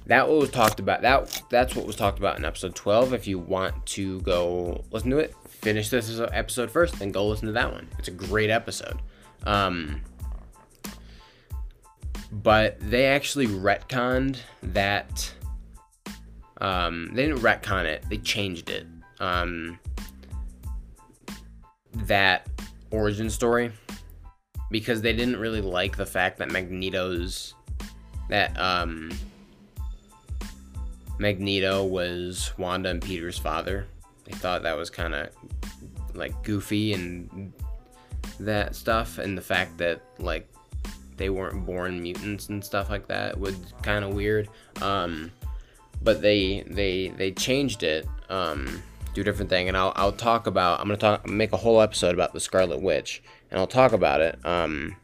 That 0.08 0.28
was 0.28 0.50
talked 0.50 0.80
about. 0.80 1.02
That 1.02 1.44
that's 1.50 1.76
what 1.76 1.86
was 1.86 1.96
talked 1.96 2.18
about 2.18 2.38
in 2.38 2.44
episode 2.44 2.74
12. 2.76 3.14
If 3.14 3.28
you 3.28 3.40
want 3.40 3.86
to 3.88 4.22
go 4.22 4.84
listen 4.92 5.12
to 5.12 5.18
it, 5.18 5.36
finish 5.64 5.90
this 5.90 6.20
episode 6.32 6.70
first, 6.70 7.00
then 7.00 7.12
go 7.12 7.28
listen 7.28 7.48
to 7.48 7.54
that 7.54 7.72
one. 7.72 7.88
It's 7.98 8.10
a 8.10 8.12
great 8.12 8.50
episode. 8.50 9.00
Um, 9.46 10.02
but 12.32 12.78
they 12.80 13.06
actually 13.06 13.48
retconned 13.48 14.38
that. 14.62 15.34
Um, 16.60 17.12
they 17.14 17.26
didn't 17.26 17.42
retcon 17.42 17.86
it. 17.86 18.06
They 18.10 18.18
changed 18.18 18.70
it. 18.70 18.86
Um, 19.20 19.80
that 21.94 22.48
origin 22.92 23.30
story 23.30 23.72
because 24.70 25.02
they 25.02 25.14
didn't 25.14 25.38
really 25.38 25.62
like 25.62 25.96
the 25.96 26.06
fact 26.06 26.38
that 26.40 26.52
Magneto's 26.52 27.54
that 28.30 28.60
um 28.60 29.12
Magneto 31.20 31.84
was 31.84 32.52
Wanda 32.58 32.90
and 32.90 33.02
Peter's 33.02 33.38
father. 33.38 33.86
They 34.26 34.34
thought 34.34 34.64
that 34.64 34.78
was 34.78 34.90
kind 34.90 35.14
of 35.14 35.30
like 36.14 36.44
goofy 36.44 36.94
and 36.94 37.52
that 38.40 38.76
stuff 38.76 39.18
and 39.18 39.38
the 39.38 39.42
fact 39.42 39.78
that 39.78 40.02
like 40.20 40.48
they 41.18 41.30
weren't 41.30 41.66
born 41.66 42.02
mutants 42.02 42.50
and 42.50 42.64
stuff 42.64 42.90
like 42.90 43.08
that 43.08 43.40
was 43.40 43.56
kind 43.82 44.04
of 44.04 44.14
weird. 44.14 44.50
Um, 44.82 45.32
but 46.02 46.22
they 46.22 46.64
they 46.68 47.10
they 47.10 47.32
changed 47.32 47.84
it. 47.84 48.08
Um, 48.30 48.82
do 49.14 49.22
a 49.22 49.24
different 49.24 49.50
thing, 49.50 49.68
and 49.68 49.78
I'll 49.78 49.94
I'll 49.96 50.12
talk 50.12 50.48
about. 50.48 50.80
I'm 50.80 50.88
gonna 50.88 50.98
talk 50.98 51.28
make 51.28 51.54
a 51.54 51.58
whole 51.58 51.82
episode 51.82 52.14
about 52.14 52.34
the 52.34 52.40
Scarlet 52.40 52.82
Witch, 52.82 53.22
and 53.52 53.60
I'll 53.60 53.68
talk 53.68 53.94
about 53.94 54.22
it. 54.22 54.44
Um, 54.46 54.96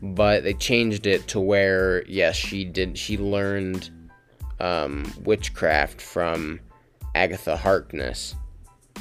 but 0.00 0.44
they 0.44 0.54
changed 0.54 1.06
it 1.06 1.26
to 1.28 1.40
where 1.40 2.04
yes, 2.06 2.36
she 2.36 2.64
did. 2.64 2.96
She 2.96 3.18
learned 3.18 3.90
um, 4.60 5.12
witchcraft 5.24 6.00
from 6.00 6.60
Agatha 7.16 7.56
Harkness. 7.56 8.34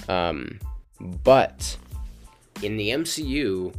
Um, 0.08 0.60
but 1.00 1.78
in 2.64 2.78
the 2.78 2.90
MCU, 2.90 3.76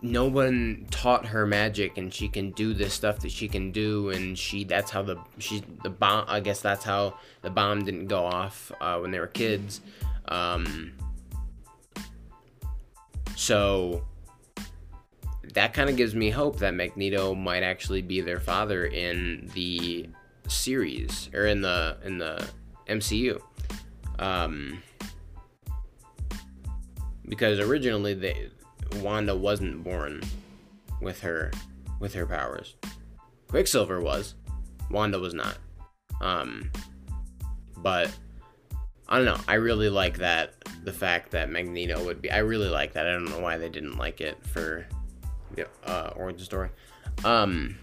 no 0.00 0.26
one 0.26 0.86
taught 0.90 1.26
her 1.26 1.46
magic 1.46 1.98
and 1.98 2.14
she 2.14 2.28
can 2.28 2.52
do 2.52 2.72
this 2.72 2.94
stuff 2.94 3.18
that 3.18 3.32
she 3.32 3.48
can 3.48 3.70
do 3.70 4.08
and 4.10 4.38
she 4.38 4.64
that's 4.64 4.90
how 4.90 5.02
the 5.02 5.14
she 5.36 5.62
the 5.82 5.90
bomb 5.90 6.24
i 6.26 6.40
guess 6.40 6.62
that's 6.62 6.82
how 6.82 7.14
the 7.42 7.50
bomb 7.50 7.84
didn't 7.84 8.06
go 8.06 8.24
off 8.24 8.72
uh, 8.80 8.96
when 8.98 9.10
they 9.10 9.18
were 9.18 9.26
kids 9.26 9.82
um, 10.28 10.92
so 13.36 14.02
that 15.52 15.74
kind 15.74 15.90
of 15.90 15.96
gives 15.96 16.14
me 16.14 16.30
hope 16.30 16.58
that 16.58 16.72
magneto 16.72 17.34
might 17.34 17.62
actually 17.62 18.00
be 18.00 18.22
their 18.22 18.40
father 18.40 18.86
in 18.86 19.50
the 19.52 20.08
series 20.50 21.30
or 21.32 21.46
in 21.46 21.60
the 21.60 21.96
in 22.04 22.18
the 22.18 22.46
mcu 22.88 23.40
um, 24.20 24.82
because 27.26 27.58
originally 27.58 28.12
they 28.12 28.50
Wanda 28.96 29.34
wasn't 29.34 29.82
born 29.82 30.20
with 31.00 31.20
her 31.20 31.50
with 32.00 32.14
her 32.14 32.26
powers. 32.26 32.76
Quicksilver 33.48 34.00
was. 34.00 34.34
Wanda 34.90 35.18
was 35.18 35.32
not. 35.32 35.56
Um 36.20 36.70
but 37.78 38.14
I 39.08 39.16
don't 39.16 39.24
know. 39.24 39.40
I 39.48 39.54
really 39.54 39.88
like 39.88 40.18
that 40.18 40.54
the 40.84 40.92
fact 40.92 41.30
that 41.32 41.50
Magneto 41.50 42.04
would 42.04 42.20
be 42.20 42.30
I 42.30 42.38
really 42.38 42.68
like 42.68 42.92
that. 42.94 43.06
I 43.06 43.12
don't 43.12 43.24
know 43.24 43.40
why 43.40 43.56
they 43.56 43.68
didn't 43.68 43.96
like 43.96 44.20
it 44.20 44.44
for 44.44 44.86
the 45.54 45.66
uh, 45.84 46.12
origin 46.16 46.44
story. 46.44 46.70
Um 47.24 47.78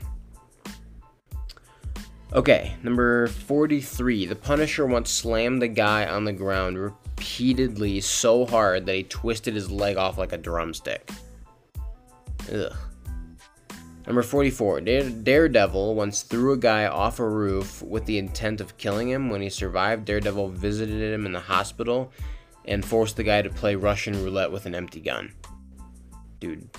Okay, 2.33 2.75
number 2.83 3.27
43. 3.27 4.25
The 4.25 4.35
Punisher 4.35 4.85
once 4.85 5.09
slammed 5.09 5.63
a 5.63 5.67
guy 5.67 6.05
on 6.05 6.25
the 6.25 6.33
ground 6.33 6.77
repeatedly 6.77 8.01
so 8.01 8.45
hard 8.45 8.85
that 8.85 8.95
he 8.95 9.03
twisted 9.03 9.55
his 9.55 9.71
leg 9.71 9.95
off 9.95 10.17
like 10.17 10.33
a 10.33 10.37
drumstick. 10.37 11.09
Ugh. 12.53 12.75
Number 14.05 14.23
44. 14.23 14.81
Daredevil 14.81 15.95
once 15.95 16.21
threw 16.21 16.51
a 16.51 16.57
guy 16.57 16.85
off 16.85 17.19
a 17.19 17.27
roof 17.27 17.81
with 17.81 18.05
the 18.05 18.17
intent 18.17 18.61
of 18.61 18.77
killing 18.77 19.09
him. 19.09 19.29
When 19.29 19.41
he 19.41 19.49
survived, 19.49 20.05
Daredevil 20.05 20.49
visited 20.49 21.13
him 21.13 21.25
in 21.25 21.31
the 21.31 21.39
hospital 21.39 22.11
and 22.65 22.83
forced 22.83 23.15
the 23.15 23.23
guy 23.23 23.41
to 23.41 23.49
play 23.49 23.75
Russian 23.75 24.21
roulette 24.21 24.51
with 24.51 24.65
an 24.65 24.75
empty 24.75 24.99
gun. 24.99 25.33
Dude, 26.39 26.69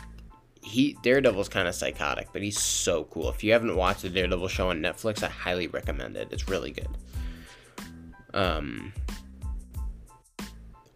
he 0.68 0.96
Daredevil's 1.02 1.48
kind 1.48 1.66
of 1.66 1.74
psychotic, 1.74 2.28
but 2.32 2.42
he's 2.42 2.60
so 2.60 3.04
cool. 3.04 3.30
If 3.30 3.42
you 3.42 3.52
haven't 3.52 3.74
watched 3.74 4.02
the 4.02 4.10
Daredevil 4.10 4.48
show 4.48 4.68
on 4.68 4.80
Netflix, 4.80 5.22
I 5.22 5.28
highly 5.28 5.66
recommend 5.66 6.16
it. 6.16 6.28
It's 6.30 6.48
really 6.48 6.70
good. 6.70 6.88
Um. 8.34 8.92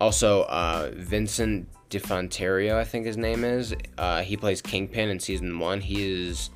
Also, 0.00 0.42
uh, 0.42 0.90
Vincent 0.94 1.68
D'Onofrio, 1.88 2.78
I 2.78 2.84
think 2.84 3.06
his 3.06 3.16
name 3.16 3.44
is. 3.44 3.74
Uh, 3.96 4.22
he 4.22 4.36
plays 4.36 4.60
Kingpin 4.60 5.08
in 5.08 5.20
season 5.20 5.58
one. 5.58 5.80
He 5.80 6.28
is 6.28 6.50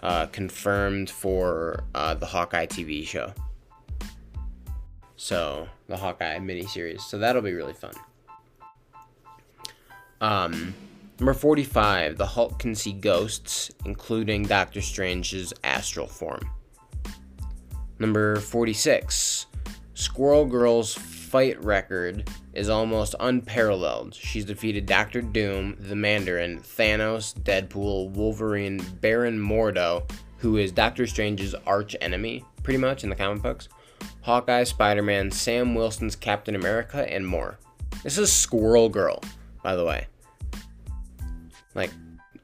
uh, 0.00 0.26
confirmed 0.26 1.10
for 1.10 1.84
uh, 1.94 2.14
the 2.14 2.26
Hawkeye 2.26 2.66
TV 2.66 3.06
show. 3.06 3.34
So 5.16 5.68
the 5.88 5.96
Hawkeye 5.96 6.38
miniseries. 6.38 7.00
So 7.00 7.18
that'll 7.18 7.42
be 7.42 7.52
really 7.52 7.74
fun. 7.74 7.94
Um. 10.20 10.74
Number 11.18 11.32
45, 11.32 12.18
the 12.18 12.26
Hulk 12.26 12.58
can 12.58 12.74
see 12.74 12.92
ghosts, 12.92 13.70
including 13.86 14.42
Doctor 14.42 14.82
Strange's 14.82 15.54
astral 15.64 16.06
form. 16.06 16.42
Number 17.98 18.36
46, 18.36 19.46
Squirrel 19.94 20.44
Girl's 20.44 20.92
fight 20.92 21.62
record 21.64 22.28
is 22.52 22.68
almost 22.68 23.14
unparalleled. 23.18 24.14
She's 24.14 24.44
defeated 24.44 24.84
Doctor 24.84 25.22
Doom, 25.22 25.76
the 25.80 25.96
Mandarin, 25.96 26.60
Thanos, 26.60 27.34
Deadpool, 27.40 28.10
Wolverine, 28.10 28.84
Baron 29.00 29.38
Mordo, 29.38 30.08
who 30.36 30.58
is 30.58 30.70
Doctor 30.70 31.06
Strange's 31.06 31.54
arch 31.66 31.96
enemy, 32.02 32.44
pretty 32.62 32.78
much 32.78 33.04
in 33.04 33.10
the 33.10 33.16
comic 33.16 33.42
books, 33.42 33.70
Hawkeye, 34.20 34.64
Spider 34.64 35.02
Man, 35.02 35.30
Sam 35.30 35.74
Wilson's 35.74 36.14
Captain 36.14 36.54
America, 36.54 37.10
and 37.10 37.26
more. 37.26 37.58
This 38.02 38.18
is 38.18 38.30
Squirrel 38.30 38.90
Girl, 38.90 39.22
by 39.62 39.74
the 39.76 39.84
way. 39.84 40.08
Like, 41.76 41.92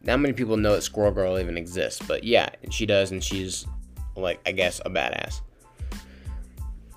not 0.04 0.20
many 0.20 0.34
people 0.34 0.56
know 0.56 0.74
that 0.74 0.82
Squirrel 0.82 1.10
Girl 1.10 1.38
even 1.38 1.56
exists, 1.56 2.00
but 2.06 2.22
yeah, 2.22 2.50
she 2.70 2.86
does, 2.86 3.10
and 3.10 3.24
she's, 3.24 3.66
like, 4.14 4.40
I 4.46 4.52
guess, 4.52 4.80
a 4.84 4.90
badass. 4.90 5.40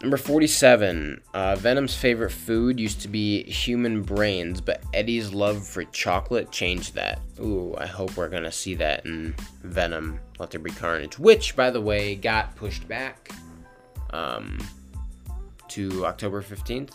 Number 0.02 0.17
47. 0.17 1.21
Uh, 1.34 1.56
Venom's 1.56 1.95
favorite 1.95 2.32
food 2.32 2.80
used 2.80 3.02
to 3.02 3.08
be 3.08 3.43
human 3.43 4.04
brains, 4.04 4.62
but 4.62 4.84
Eddie's 4.93 5.34
love 5.34 5.65
for 5.65 5.84
chocolate 5.86 6.52
changed 6.52 6.93
that. 6.95 7.21
Ooh, 7.39 7.74
I 7.78 7.88
hope 7.88 8.15
we're 8.17 8.30
gonna 8.30 8.52
see 8.52 8.76
that 8.76 9.06
in 9.06 9.34
Venom 9.63 10.19
Let 10.38 10.52
There 10.52 10.60
Be 10.60 10.69
Carnage, 10.69 11.17
which, 11.17 11.56
by 11.56 11.71
the 11.71 11.82
way, 11.82 12.15
got 12.15 12.56
pushed 12.56 12.88
back. 12.88 13.32
um, 14.12 14.58
to 15.67 16.06
October 16.06 16.41
15th. 16.41 16.91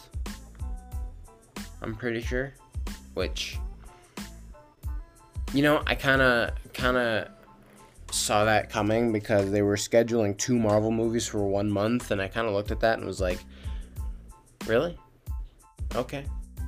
I'm 1.82 1.94
pretty 1.94 2.20
sure. 2.20 2.54
Which, 3.14 3.58
you 5.52 5.62
know, 5.62 5.82
I 5.86 5.94
kind 5.94 6.22
of, 6.22 6.50
kind 6.72 6.96
of 6.96 7.28
saw 8.10 8.44
that 8.44 8.70
coming 8.70 9.12
because 9.12 9.50
they 9.50 9.62
were 9.62 9.76
scheduling 9.76 10.36
two 10.36 10.58
Marvel 10.58 10.90
movies 10.90 11.26
for 11.26 11.46
one 11.46 11.70
month, 11.70 12.10
and 12.10 12.20
I 12.20 12.28
kind 12.28 12.46
of 12.46 12.54
looked 12.54 12.70
at 12.70 12.80
that 12.80 12.98
and 12.98 13.06
was 13.06 13.20
like, 13.20 13.38
really? 14.66 14.98
Okay. 15.94 16.24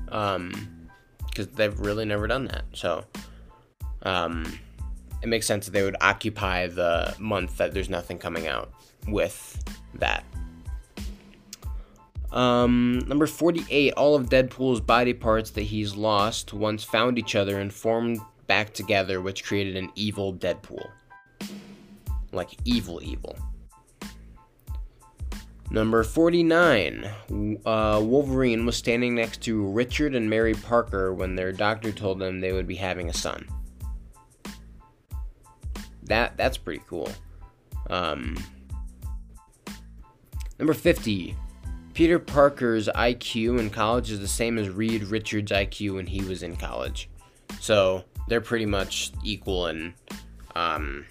Um, 0.09 0.88
because 1.27 1.49
they've 1.49 1.79
really 1.81 2.05
never 2.05 2.27
done 2.27 2.47
that. 2.47 2.64
So, 2.73 3.05
um, 4.03 4.59
it 5.23 5.29
makes 5.29 5.47
sense 5.47 5.66
that 5.66 5.73
they 5.73 5.83
would 5.83 5.97
occupy 6.01 6.66
the 6.66 7.14
month 7.18 7.57
that 7.59 7.73
there's 7.73 7.88
nothing 7.88 8.18
coming 8.18 8.49
out 8.49 8.73
with 9.07 9.62
that. 9.95 10.25
Um, 12.33 13.01
number 13.07 13.27
48, 13.27 13.92
all 13.92 14.14
of 14.14 14.29
Deadpool's 14.29 14.81
body 14.81 15.12
parts 15.12 15.51
that 15.51 15.62
he's 15.62 15.95
lost 15.95 16.53
once 16.53 16.83
found 16.83 17.18
each 17.18 17.35
other 17.35 17.61
and 17.61 17.73
formed 17.73 18.21
back 18.46 18.72
together, 18.72 19.20
which 19.20 19.44
created 19.44 19.76
an 19.76 19.90
evil 19.94 20.35
Deadpool. 20.35 20.87
Like 22.33 22.57
evil, 22.64 23.02
evil. 23.02 23.37
Number 25.70 26.05
49, 26.05 27.09
uh, 27.64 28.00
Wolverine 28.05 28.66
was 28.66 28.76
standing 28.76 29.14
next 29.14 29.40
to 29.42 29.66
Richard 29.68 30.14
and 30.14 30.28
Mary 30.28 30.52
Parker 30.52 31.14
when 31.14 31.35
their 31.35 31.50
doctor 31.50 31.90
told 31.92 32.18
them 32.18 32.40
they 32.40 32.52
would 32.52 32.66
be 32.66 32.74
having 32.74 33.09
a 33.09 33.14
son. 33.14 33.46
That 36.02 36.37
that's 36.37 36.59
pretty 36.59 36.83
cool. 36.87 37.11
Um, 37.88 38.37
number 40.59 40.74
50, 40.74 41.35
Peter 41.94 42.18
Parker's 42.18 42.88
IQ 42.88 43.59
in 43.59 43.70
college 43.70 44.11
is 44.11 44.20
the 44.20 44.28
same 44.28 44.59
as 44.59 44.68
Reed 44.68 45.05
Richards' 45.05 45.52
IQ 45.52 45.94
when 45.94 46.07
he 46.07 46.22
was 46.22 46.42
in 46.42 46.57
college. 46.57 47.09
So 47.61 48.05
they're 48.28 48.40
pretty 48.40 48.66
much 48.66 49.12
equal 49.24 49.66
in 49.66 49.94
um, 50.54 51.06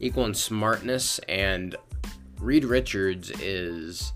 equal 0.00 0.24
in 0.26 0.34
smartness, 0.34 1.18
and 1.28 1.76
Reed 2.38 2.64
Richards 2.64 3.30
is 3.40 4.12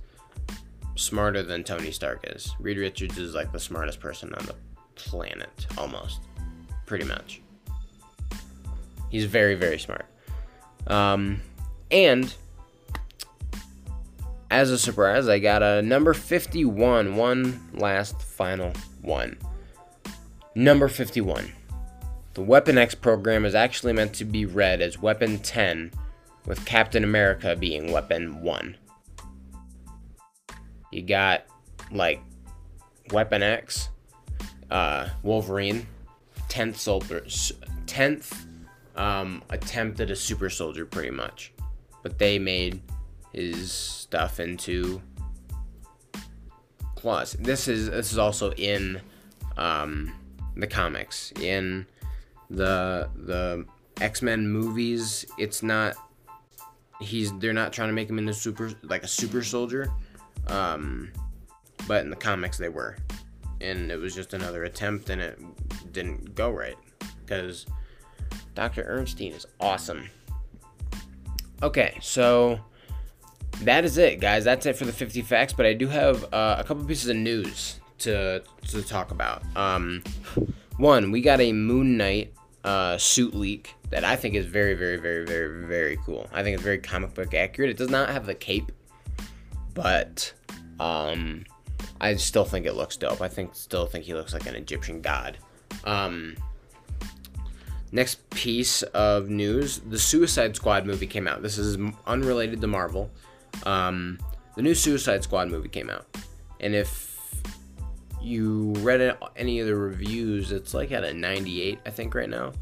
smarter 0.97 1.42
than 1.42 1.64
Tony 1.64 1.90
Stark 1.90 2.25
is. 2.35 2.55
Reed 2.59 2.79
Richards 2.79 3.18
is 3.18 3.35
like 3.35 3.53
the 3.53 3.61
smartest 3.61 4.01
person 4.01 4.35
on 4.35 4.47
the 4.47 4.55
planet, 4.94 5.66
almost, 5.77 6.21
pretty 6.87 7.05
much. 7.05 7.40
He's 9.11 9.25
very, 9.25 9.55
very 9.55 9.79
smart. 9.79 10.07
Um, 10.87 11.40
and 11.90 12.35
as 14.51 14.71
a 14.71 14.79
surprise, 14.79 15.29
I 15.29 15.38
got 15.38 15.62
a 15.62 15.83
number 15.83 16.12
51, 16.14 17.16
one 17.16 17.68
last 17.75 18.21
final 18.23 18.73
one. 19.03 19.38
Number 20.55 20.88
51. 20.88 21.53
The 22.35 22.43
Weapon 22.43 22.79
X 22.79 22.95
program 22.95 23.45
is 23.45 23.55
actually 23.55 23.93
meant 23.93 24.14
to 24.14 24.25
be 24.25 24.47
read 24.47 24.81
as 24.81 24.99
Weapon 24.99 25.38
10, 25.38 25.93
with 26.47 26.64
Captain 26.64 27.05
America 27.05 27.57
being 27.57 27.93
Weapon 27.93 28.43
1. 28.43 28.77
You 30.93 31.03
got, 31.03 31.45
like, 31.91 32.21
Weapon 33.11 33.43
X, 33.43 33.91
uh, 34.71 35.09
Wolverine, 35.23 35.87
10th 36.49 36.77
soldier, 36.77 37.21
10th 37.87 38.47
um, 38.97 39.43
attempt 39.51 40.01
at 40.01 40.11
a 40.11 40.17
super 40.17 40.51
soldier, 40.51 40.87
pretty 40.87 41.11
much. 41.11 41.53
But 42.03 42.19
they 42.19 42.38
made 42.38 42.83
his 43.33 43.71
stuff 43.73 44.41
into 44.41 45.03
claws. 46.97 47.35
This 47.35 47.69
is 47.69 47.91
this 47.91 48.12
is 48.12 48.19
also 48.19 48.53
in 48.53 49.01
um, 49.57 50.12
the 50.57 50.67
comics. 50.67 51.33
In 51.41 51.87
the 52.51 53.09
the 53.17 53.65
X 54.01 54.23
Men 54.23 54.49
movies, 54.49 55.27
it's 55.39 55.63
not. 55.63 55.95
He's 57.01 57.33
they're 57.39 57.53
not 57.53 57.73
trying 57.73 57.89
to 57.89 57.95
make 57.95 58.11
him 58.11 58.19
into 58.19 58.35
super 58.35 58.73
like 58.83 59.03
a 59.03 59.09
super 59.09 59.43
soldier, 59.43 59.91
um, 60.49 61.13
but 61.87 62.05
in 62.05 62.11
the 62.11 62.17
comics 62.17 62.59
they 62.59 62.69
were, 62.69 62.97
and 63.61 63.91
it 63.91 63.97
was 63.97 64.15
just 64.15 64.35
another 64.35 64.65
attempt, 64.65 65.11
and 65.11 65.21
it 65.21 65.39
didn't 65.93 66.35
go 66.35 66.51
right 66.51 66.77
because 67.25 67.67
Dr. 68.55 68.83
Erskine 68.83 69.33
is 69.33 69.47
awesome. 69.61 70.09
Okay, 71.63 71.97
so 72.01 72.59
that 73.63 73.85
is 73.85 73.99
it, 73.99 74.21
guys. 74.21 74.45
That's 74.45 74.67
it 74.67 74.77
for 74.77 74.85
the 74.85 74.93
50 74.93 75.23
facts. 75.23 75.53
But 75.53 75.67
I 75.67 75.75
do 75.75 75.89
have 75.89 76.25
uh, 76.33 76.57
a 76.59 76.65
couple 76.65 76.85
pieces 76.85 77.09
of 77.09 77.17
news 77.17 77.81
to 77.99 78.43
to 78.69 78.83
talk 78.83 79.11
about. 79.11 79.43
Um, 79.57 80.03
one, 80.77 81.11
we 81.11 81.21
got 81.21 81.41
a 81.41 81.53
Moon 81.53 81.97
Knight 81.97 82.33
uh, 82.64 82.99
suit 82.99 83.35
leak 83.35 83.75
that 83.90 84.05
I 84.05 84.16
think 84.16 84.35
is 84.35 84.47
very, 84.47 84.75
very, 84.75 84.97
very, 84.97 85.25
very, 85.25 85.66
very 85.66 85.99
cool. 86.05 86.29
I 86.33 86.42
think 86.42 86.55
it's 86.55 86.62
very 86.62 86.79
comic 86.79 87.14
book 87.14 87.35
accurate. 87.35 87.71
It 87.71 87.77
does 87.77 87.90
not 87.90 88.11
have 88.11 88.27
the 88.27 88.35
cape, 88.35 88.73
but 89.75 90.33
um, 90.81 91.44
I 92.01 92.14
still 92.16 92.44
think 92.44 92.66
it 92.66 92.75
looks 92.75 92.97
dope. 92.97 93.21
I 93.21 93.29
think 93.29 93.55
still 93.55 93.87
think 93.87 94.05
he 94.05 94.14
looks 94.14 94.33
like 94.33 94.47
an 94.47 94.55
Egyptian 94.55 95.01
god. 95.01 95.38
Um, 95.85 96.37
next 97.92 98.29
piece 98.31 98.83
of 98.83 99.29
news: 99.29 99.81
the 99.81 99.99
Suicide 99.99 100.57
Squad 100.57 100.87
movie 100.87 101.07
came 101.07 101.29
out. 101.29 101.42
This 101.42 101.59
is 101.59 101.79
unrelated 102.07 102.61
to 102.61 102.66
Marvel. 102.66 103.11
Um, 103.64 104.18
the 104.57 104.62
new 104.62 104.75
Suicide 104.75 105.23
Squad 105.23 105.49
movie 105.49 105.68
came 105.68 105.90
out, 105.90 106.07
and 106.61 106.75
if 106.75 107.18
you 108.21 108.73
read 108.79 109.17
any 109.37 109.61
of 109.61 109.67
the 109.67 109.77
reviews, 109.77 110.53
it's 110.53 110.75
like 110.75 110.93
at 110.93 111.05
a 111.05 111.15
98, 111.15 111.79
I 111.87 111.91
think, 111.91 112.15
right 112.15 112.29
now. 112.29 112.53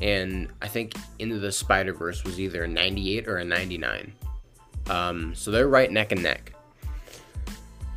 And 0.00 0.48
I 0.60 0.68
think 0.68 0.94
Into 1.18 1.38
the 1.38 1.50
Spider 1.50 1.94
Verse 1.94 2.22
was 2.24 2.38
either 2.38 2.64
a 2.64 2.68
98 2.68 3.28
or 3.28 3.38
a 3.38 3.44
99. 3.44 4.12
Um, 4.88 5.34
so 5.34 5.50
they're 5.50 5.68
right 5.68 5.90
neck 5.90 6.12
and 6.12 6.22
neck. 6.22 6.52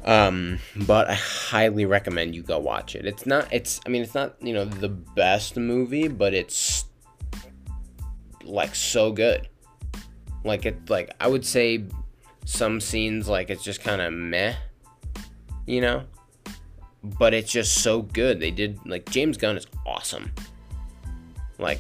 Um, 0.06 0.60
but 0.88 1.10
I 1.10 1.14
highly 1.14 1.86
recommend 1.86 2.34
you 2.34 2.42
go 2.42 2.58
watch 2.58 2.96
it. 2.96 3.06
It's 3.06 3.26
not, 3.26 3.52
it's, 3.52 3.82
I 3.86 3.90
mean, 3.90 4.02
it's 4.02 4.16
not, 4.16 4.36
you 4.42 4.54
know, 4.54 4.66
the 4.66 4.90
best 4.90 5.58
movie, 5.58 6.08
but 6.08 6.34
it's 6.34 6.86
like 8.44 8.76
so 8.76 9.12
good. 9.12 9.50
Like, 10.46 10.66
it, 10.66 10.90
like, 10.90 11.14
I 11.20 11.28
would 11.28 11.46
say 11.46 11.86
some 12.46 12.80
scenes 12.80 13.28
like 13.28 13.50
it's 13.50 13.64
just 13.64 13.82
kind 13.82 14.02
of 14.02 14.14
meh, 14.14 14.56
you 15.68 15.82
know. 15.82 16.04
But 17.04 17.34
it's 17.34 17.52
just 17.52 17.82
so 17.82 18.02
good. 18.02 18.40
They 18.40 18.52
did 18.52 18.80
like 18.86 19.10
James 19.10 19.38
Gunn 19.38 19.58
is 19.58 19.68
awesome. 19.86 20.32
Like 21.58 21.80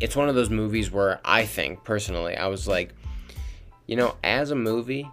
it's 0.00 0.16
one 0.16 0.28
of 0.28 0.34
those 0.34 0.50
movies 0.50 0.90
where 0.90 1.20
I 1.24 1.44
think 1.44 1.84
personally 1.84 2.36
I 2.36 2.46
was 2.46 2.66
like, 2.66 2.94
you 3.86 3.96
know, 3.96 4.16
as 4.24 4.50
a 4.50 4.54
movie, 4.54 5.08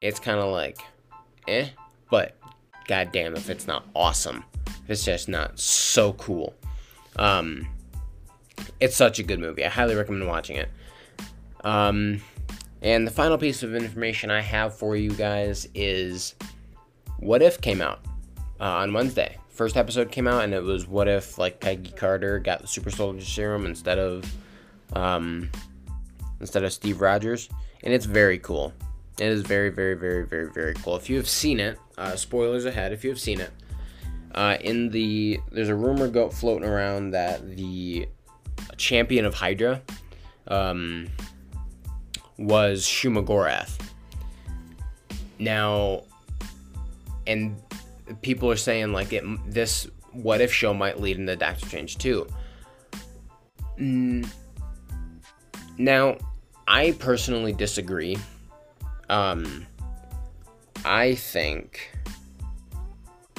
it's 0.00 0.20
kind 0.20 0.38
of 0.38 0.52
like, 0.52 0.78
eh, 1.48 1.68
but 2.10 2.36
goddamn 2.86 3.34
if 3.34 3.50
it's 3.50 3.66
not 3.66 3.86
awesome, 3.94 4.44
if 4.66 4.90
it's 4.90 5.04
just 5.04 5.28
not 5.28 5.58
so 5.58 6.12
cool. 6.14 6.54
Um, 7.16 7.66
it's 8.80 8.96
such 8.96 9.18
a 9.18 9.22
good 9.22 9.40
movie. 9.40 9.64
I 9.64 9.68
highly 9.68 9.94
recommend 9.94 10.28
watching 10.28 10.56
it. 10.56 10.68
Um, 11.64 12.20
and 12.82 13.06
the 13.06 13.10
final 13.10 13.38
piece 13.38 13.62
of 13.62 13.74
information 13.74 14.30
I 14.30 14.42
have 14.42 14.76
for 14.76 14.94
you 14.94 15.10
guys 15.10 15.66
is 15.74 16.34
What 17.18 17.42
If 17.42 17.60
came 17.60 17.80
out 17.80 18.00
uh, 18.64 18.78
on 18.78 18.94
Wednesday. 18.94 19.36
First 19.50 19.76
episode 19.76 20.10
came 20.10 20.26
out, 20.26 20.42
and 20.42 20.54
it 20.54 20.62
was 20.62 20.88
What 20.88 21.06
If 21.06 21.36
like 21.36 21.60
Peggy 21.60 21.92
Carter 21.92 22.38
got 22.38 22.62
the 22.62 22.66
Super 22.66 22.90
Soldier 22.90 23.24
Serum 23.24 23.66
instead 23.66 23.98
of 23.98 24.24
um, 24.94 25.50
instead 26.40 26.64
of 26.64 26.72
Steve 26.72 27.00
Rogers, 27.00 27.50
and 27.82 27.92
it's 27.92 28.06
very 28.06 28.38
cool. 28.38 28.72
It 29.20 29.26
is 29.26 29.42
very, 29.42 29.68
very, 29.68 29.94
very, 29.94 30.26
very, 30.26 30.50
very 30.50 30.74
cool. 30.74 30.96
If 30.96 31.08
you 31.08 31.16
have 31.18 31.28
seen 31.28 31.60
it, 31.60 31.78
uh, 31.98 32.16
spoilers 32.16 32.64
ahead. 32.64 32.92
If 32.92 33.04
you 33.04 33.10
have 33.10 33.20
seen 33.20 33.40
it, 33.40 33.50
uh, 34.34 34.56
in 34.60 34.88
the 34.88 35.38
there's 35.52 35.68
a 35.68 35.74
rumor 35.74 36.08
go 36.08 36.30
floating 36.30 36.68
around 36.68 37.10
that 37.10 37.56
the 37.56 38.08
champion 38.78 39.26
of 39.26 39.34
Hydra, 39.34 39.82
um, 40.48 41.08
was 42.38 42.82
Shuma-Gorath. 42.82 43.78
Now, 45.38 46.04
and 47.26 47.56
people 48.22 48.50
are 48.50 48.56
saying 48.56 48.92
like 48.92 49.12
it 49.12 49.24
this 49.46 49.88
what 50.12 50.40
if 50.40 50.52
show 50.52 50.72
might 50.72 51.00
lead 51.00 51.18
into 51.18 51.36
Doctor 51.36 51.66
Strange 51.66 51.98
too. 51.98 52.26
Now, 55.76 56.18
I 56.68 56.92
personally 56.92 57.52
disagree. 57.52 58.16
Um, 59.08 59.66
I 60.84 61.14
think 61.16 61.90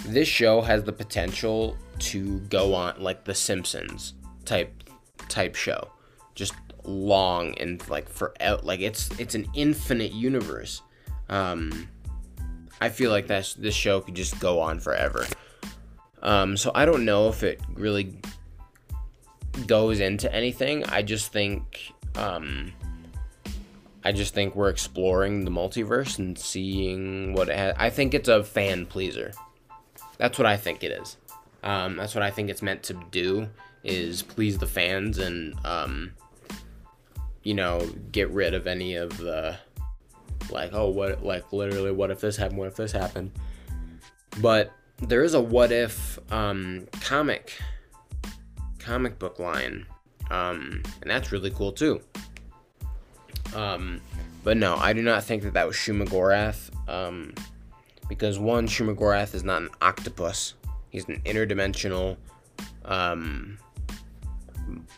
this 0.05 0.27
show 0.27 0.61
has 0.61 0.83
the 0.83 0.91
potential 0.91 1.77
to 1.97 2.39
go 2.41 2.73
on 2.75 3.01
like 3.01 3.23
The 3.23 3.33
Simpsons 3.33 4.13
type 4.43 4.83
type 5.29 5.55
show, 5.55 5.89
just 6.35 6.53
long 6.83 7.55
and 7.55 7.87
like 7.89 8.09
for 8.09 8.33
like 8.63 8.81
it's 8.81 9.09
it's 9.19 9.35
an 9.35 9.47
infinite 9.55 10.11
universe. 10.11 10.81
Um, 11.29 11.89
I 12.81 12.89
feel 12.89 13.11
like 13.11 13.27
that 13.27 13.55
this 13.57 13.75
show 13.75 14.01
could 14.01 14.15
just 14.15 14.39
go 14.39 14.59
on 14.59 14.79
forever. 14.79 15.25
Um, 16.21 16.57
so 16.57 16.71
I 16.73 16.85
don't 16.85 17.05
know 17.05 17.29
if 17.29 17.43
it 17.43 17.61
really 17.73 18.17
goes 19.67 19.99
into 19.99 20.33
anything. 20.33 20.83
I 20.85 21.01
just 21.01 21.31
think 21.31 21.93
um, 22.15 22.73
I 24.03 24.11
just 24.11 24.33
think 24.33 24.55
we're 24.55 24.69
exploring 24.69 25.45
the 25.45 25.51
multiverse 25.51 26.19
and 26.19 26.37
seeing 26.37 27.33
what 27.33 27.49
it 27.49 27.57
has. 27.57 27.75
I 27.77 27.89
think 27.89 28.13
it's 28.13 28.29
a 28.29 28.43
fan 28.43 28.85
pleaser. 28.85 29.31
That's 30.17 30.37
what 30.37 30.45
I 30.45 30.57
think 30.57 30.83
it 30.83 30.91
is. 30.91 31.17
Um, 31.63 31.97
that's 31.97 32.13
what 32.13 32.23
I 32.23 32.29
think 32.29 32.49
it's 32.49 32.61
meant 32.61 32.83
to 32.83 32.93
do 33.11 33.49
is 33.83 34.21
please 34.21 34.57
the 34.57 34.67
fans 34.67 35.17
and 35.17 35.55
um, 35.65 36.13
you 37.43 37.53
know 37.53 37.87
get 38.11 38.29
rid 38.29 38.53
of 38.53 38.67
any 38.67 38.95
of 38.95 39.17
the 39.17 39.57
like 40.49 40.71
oh 40.73 40.89
what 40.89 41.23
like 41.23 41.51
literally 41.51 41.91
what 41.91 42.11
if 42.11 42.21
this 42.21 42.37
happened? 42.37 42.59
What 42.59 42.67
if 42.67 42.75
this 42.75 42.91
happened? 42.91 43.31
But 44.41 44.73
there 45.01 45.23
is 45.23 45.33
a 45.33 45.41
what 45.41 45.71
if 45.71 46.19
um, 46.31 46.87
comic 47.01 47.53
comic 48.79 49.17
book 49.19 49.39
line 49.39 49.85
um, 50.31 50.81
and 51.01 51.09
that's 51.09 51.31
really 51.31 51.51
cool 51.51 51.71
too. 51.71 52.01
Um, 53.55 54.01
but 54.43 54.57
no 54.57 54.75
i 54.75 54.91
do 54.93 55.01
not 55.01 55.23
think 55.23 55.43
that 55.43 55.53
that 55.53 55.65
was 55.65 55.75
shumagorath 55.75 56.69
um, 56.89 57.33
because 58.07 58.37
one 58.37 58.67
shumagorath 58.67 59.33
is 59.33 59.43
not 59.43 59.61
an 59.61 59.69
octopus. 59.81 60.53
He's 60.89 61.07
an 61.07 61.21
interdimensional 61.25 62.17
um, 62.85 63.57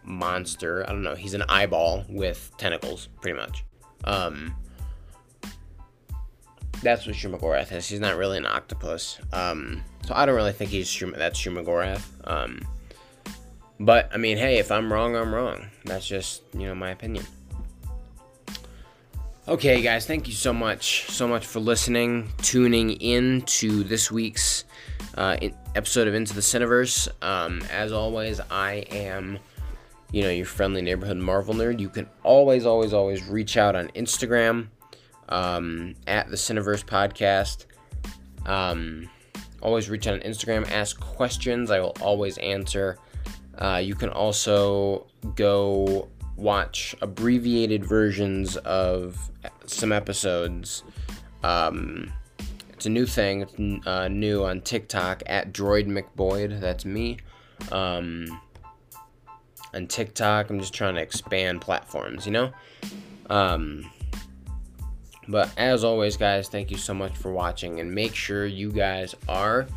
monster. 0.03 0.83
I 0.87 0.91
don't 0.91 1.03
know. 1.03 1.15
He's 1.15 1.33
an 1.33 1.43
eyeball 1.49 2.05
with 2.09 2.51
tentacles 2.57 3.09
pretty 3.21 3.37
much. 3.37 3.63
Um, 4.03 4.55
that's 6.81 7.05
what 7.05 7.15
Shumagorath 7.15 7.71
is. 7.71 7.87
He's 7.87 7.99
not 7.99 8.17
really 8.17 8.37
an 8.37 8.45
octopus. 8.45 9.19
Um, 9.33 9.83
so 10.05 10.13
I 10.15 10.25
don't 10.25 10.35
really 10.35 10.53
think 10.53 10.71
he's 10.71 10.89
Shum- 10.89 11.15
that's 11.17 11.39
Shumagorath. 11.39 12.03
Um, 12.25 12.61
but 13.79 14.09
I 14.13 14.17
mean, 14.17 14.37
hey, 14.37 14.57
if 14.57 14.71
I'm 14.71 14.91
wrong, 14.91 15.15
I'm 15.15 15.33
wrong. 15.33 15.67
That's 15.85 16.07
just 16.07 16.43
you 16.53 16.67
know 16.67 16.75
my 16.75 16.91
opinion. 16.91 17.25
Okay, 19.47 19.81
guys, 19.81 20.05
thank 20.05 20.27
you 20.27 20.33
so 20.33 20.51
much, 20.51 21.09
so 21.09 21.25
much 21.25 21.45
for 21.45 21.61
listening, 21.61 22.29
tuning 22.41 22.91
in 22.91 23.43
to 23.43 23.81
this 23.85 24.11
week's 24.11 24.65
uh, 25.15 25.37
episode 25.73 26.05
of 26.05 26.13
Into 26.13 26.33
the 26.33 26.41
Cineverse. 26.41 27.07
Um, 27.23 27.61
as 27.71 27.93
always, 27.93 28.41
I 28.51 28.85
am, 28.91 29.39
you 30.11 30.23
know, 30.23 30.29
your 30.29 30.45
friendly 30.45 30.81
neighborhood 30.81 31.15
Marvel 31.15 31.53
nerd. 31.53 31.79
You 31.79 31.87
can 31.87 32.09
always, 32.23 32.65
always, 32.65 32.91
always 32.91 33.25
reach 33.25 33.55
out 33.55 33.73
on 33.73 33.87
Instagram 33.89 34.67
um, 35.29 35.95
at 36.05 36.29
the 36.29 36.35
Cineverse 36.35 36.85
Podcast. 36.85 37.65
Um, 38.45 39.09
always 39.61 39.89
reach 39.89 40.07
out 40.07 40.13
on 40.15 40.19
Instagram, 40.21 40.69
ask 40.71 40.99
questions. 40.99 41.71
I 41.71 41.79
will 41.79 41.95
always 42.01 42.37
answer. 42.37 42.97
Uh, 43.57 43.81
you 43.83 43.95
can 43.95 44.09
also 44.09 45.07
go 45.35 46.07
watch 46.35 46.95
abbreviated 47.01 47.83
versions 47.83 48.55
of 48.57 49.31
some 49.65 49.91
episodes. 49.91 50.83
Um, 51.43 52.11
it's 52.69 52.85
a 52.85 52.89
new 52.89 53.07
thing. 53.07 53.41
It's 53.41 53.87
uh, 53.87 54.07
new 54.07 54.43
on 54.43 54.61
TikTok 54.61 55.23
at 55.25 55.51
Droid 55.51 55.87
McBoyd. 55.87 56.61
That's 56.61 56.85
me. 56.85 57.17
Um, 57.71 58.39
on 59.73 59.87
TikTok, 59.87 60.49
I'm 60.49 60.59
just 60.59 60.73
trying 60.73 60.95
to 60.95 61.01
expand 61.01 61.61
platforms, 61.61 62.25
you 62.25 62.31
know? 62.31 62.51
Um, 63.29 63.89
but 65.27 65.51
as 65.57 65.83
always, 65.83 66.17
guys, 66.17 66.49
thank 66.49 66.71
you 66.71 66.77
so 66.77 66.93
much 66.93 67.15
for 67.15 67.31
watching. 67.31 67.79
And 67.79 67.93
make 67.93 68.15
sure 68.15 68.45
you 68.45 68.71
guys 68.71 69.15
are, 69.27 69.67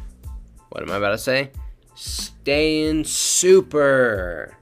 what 0.71 0.83
am 0.83 0.91
I 0.91 0.97
about 0.97 1.11
to 1.11 1.19
say? 1.19 1.51
Staying 1.95 3.05
super. 3.05 4.57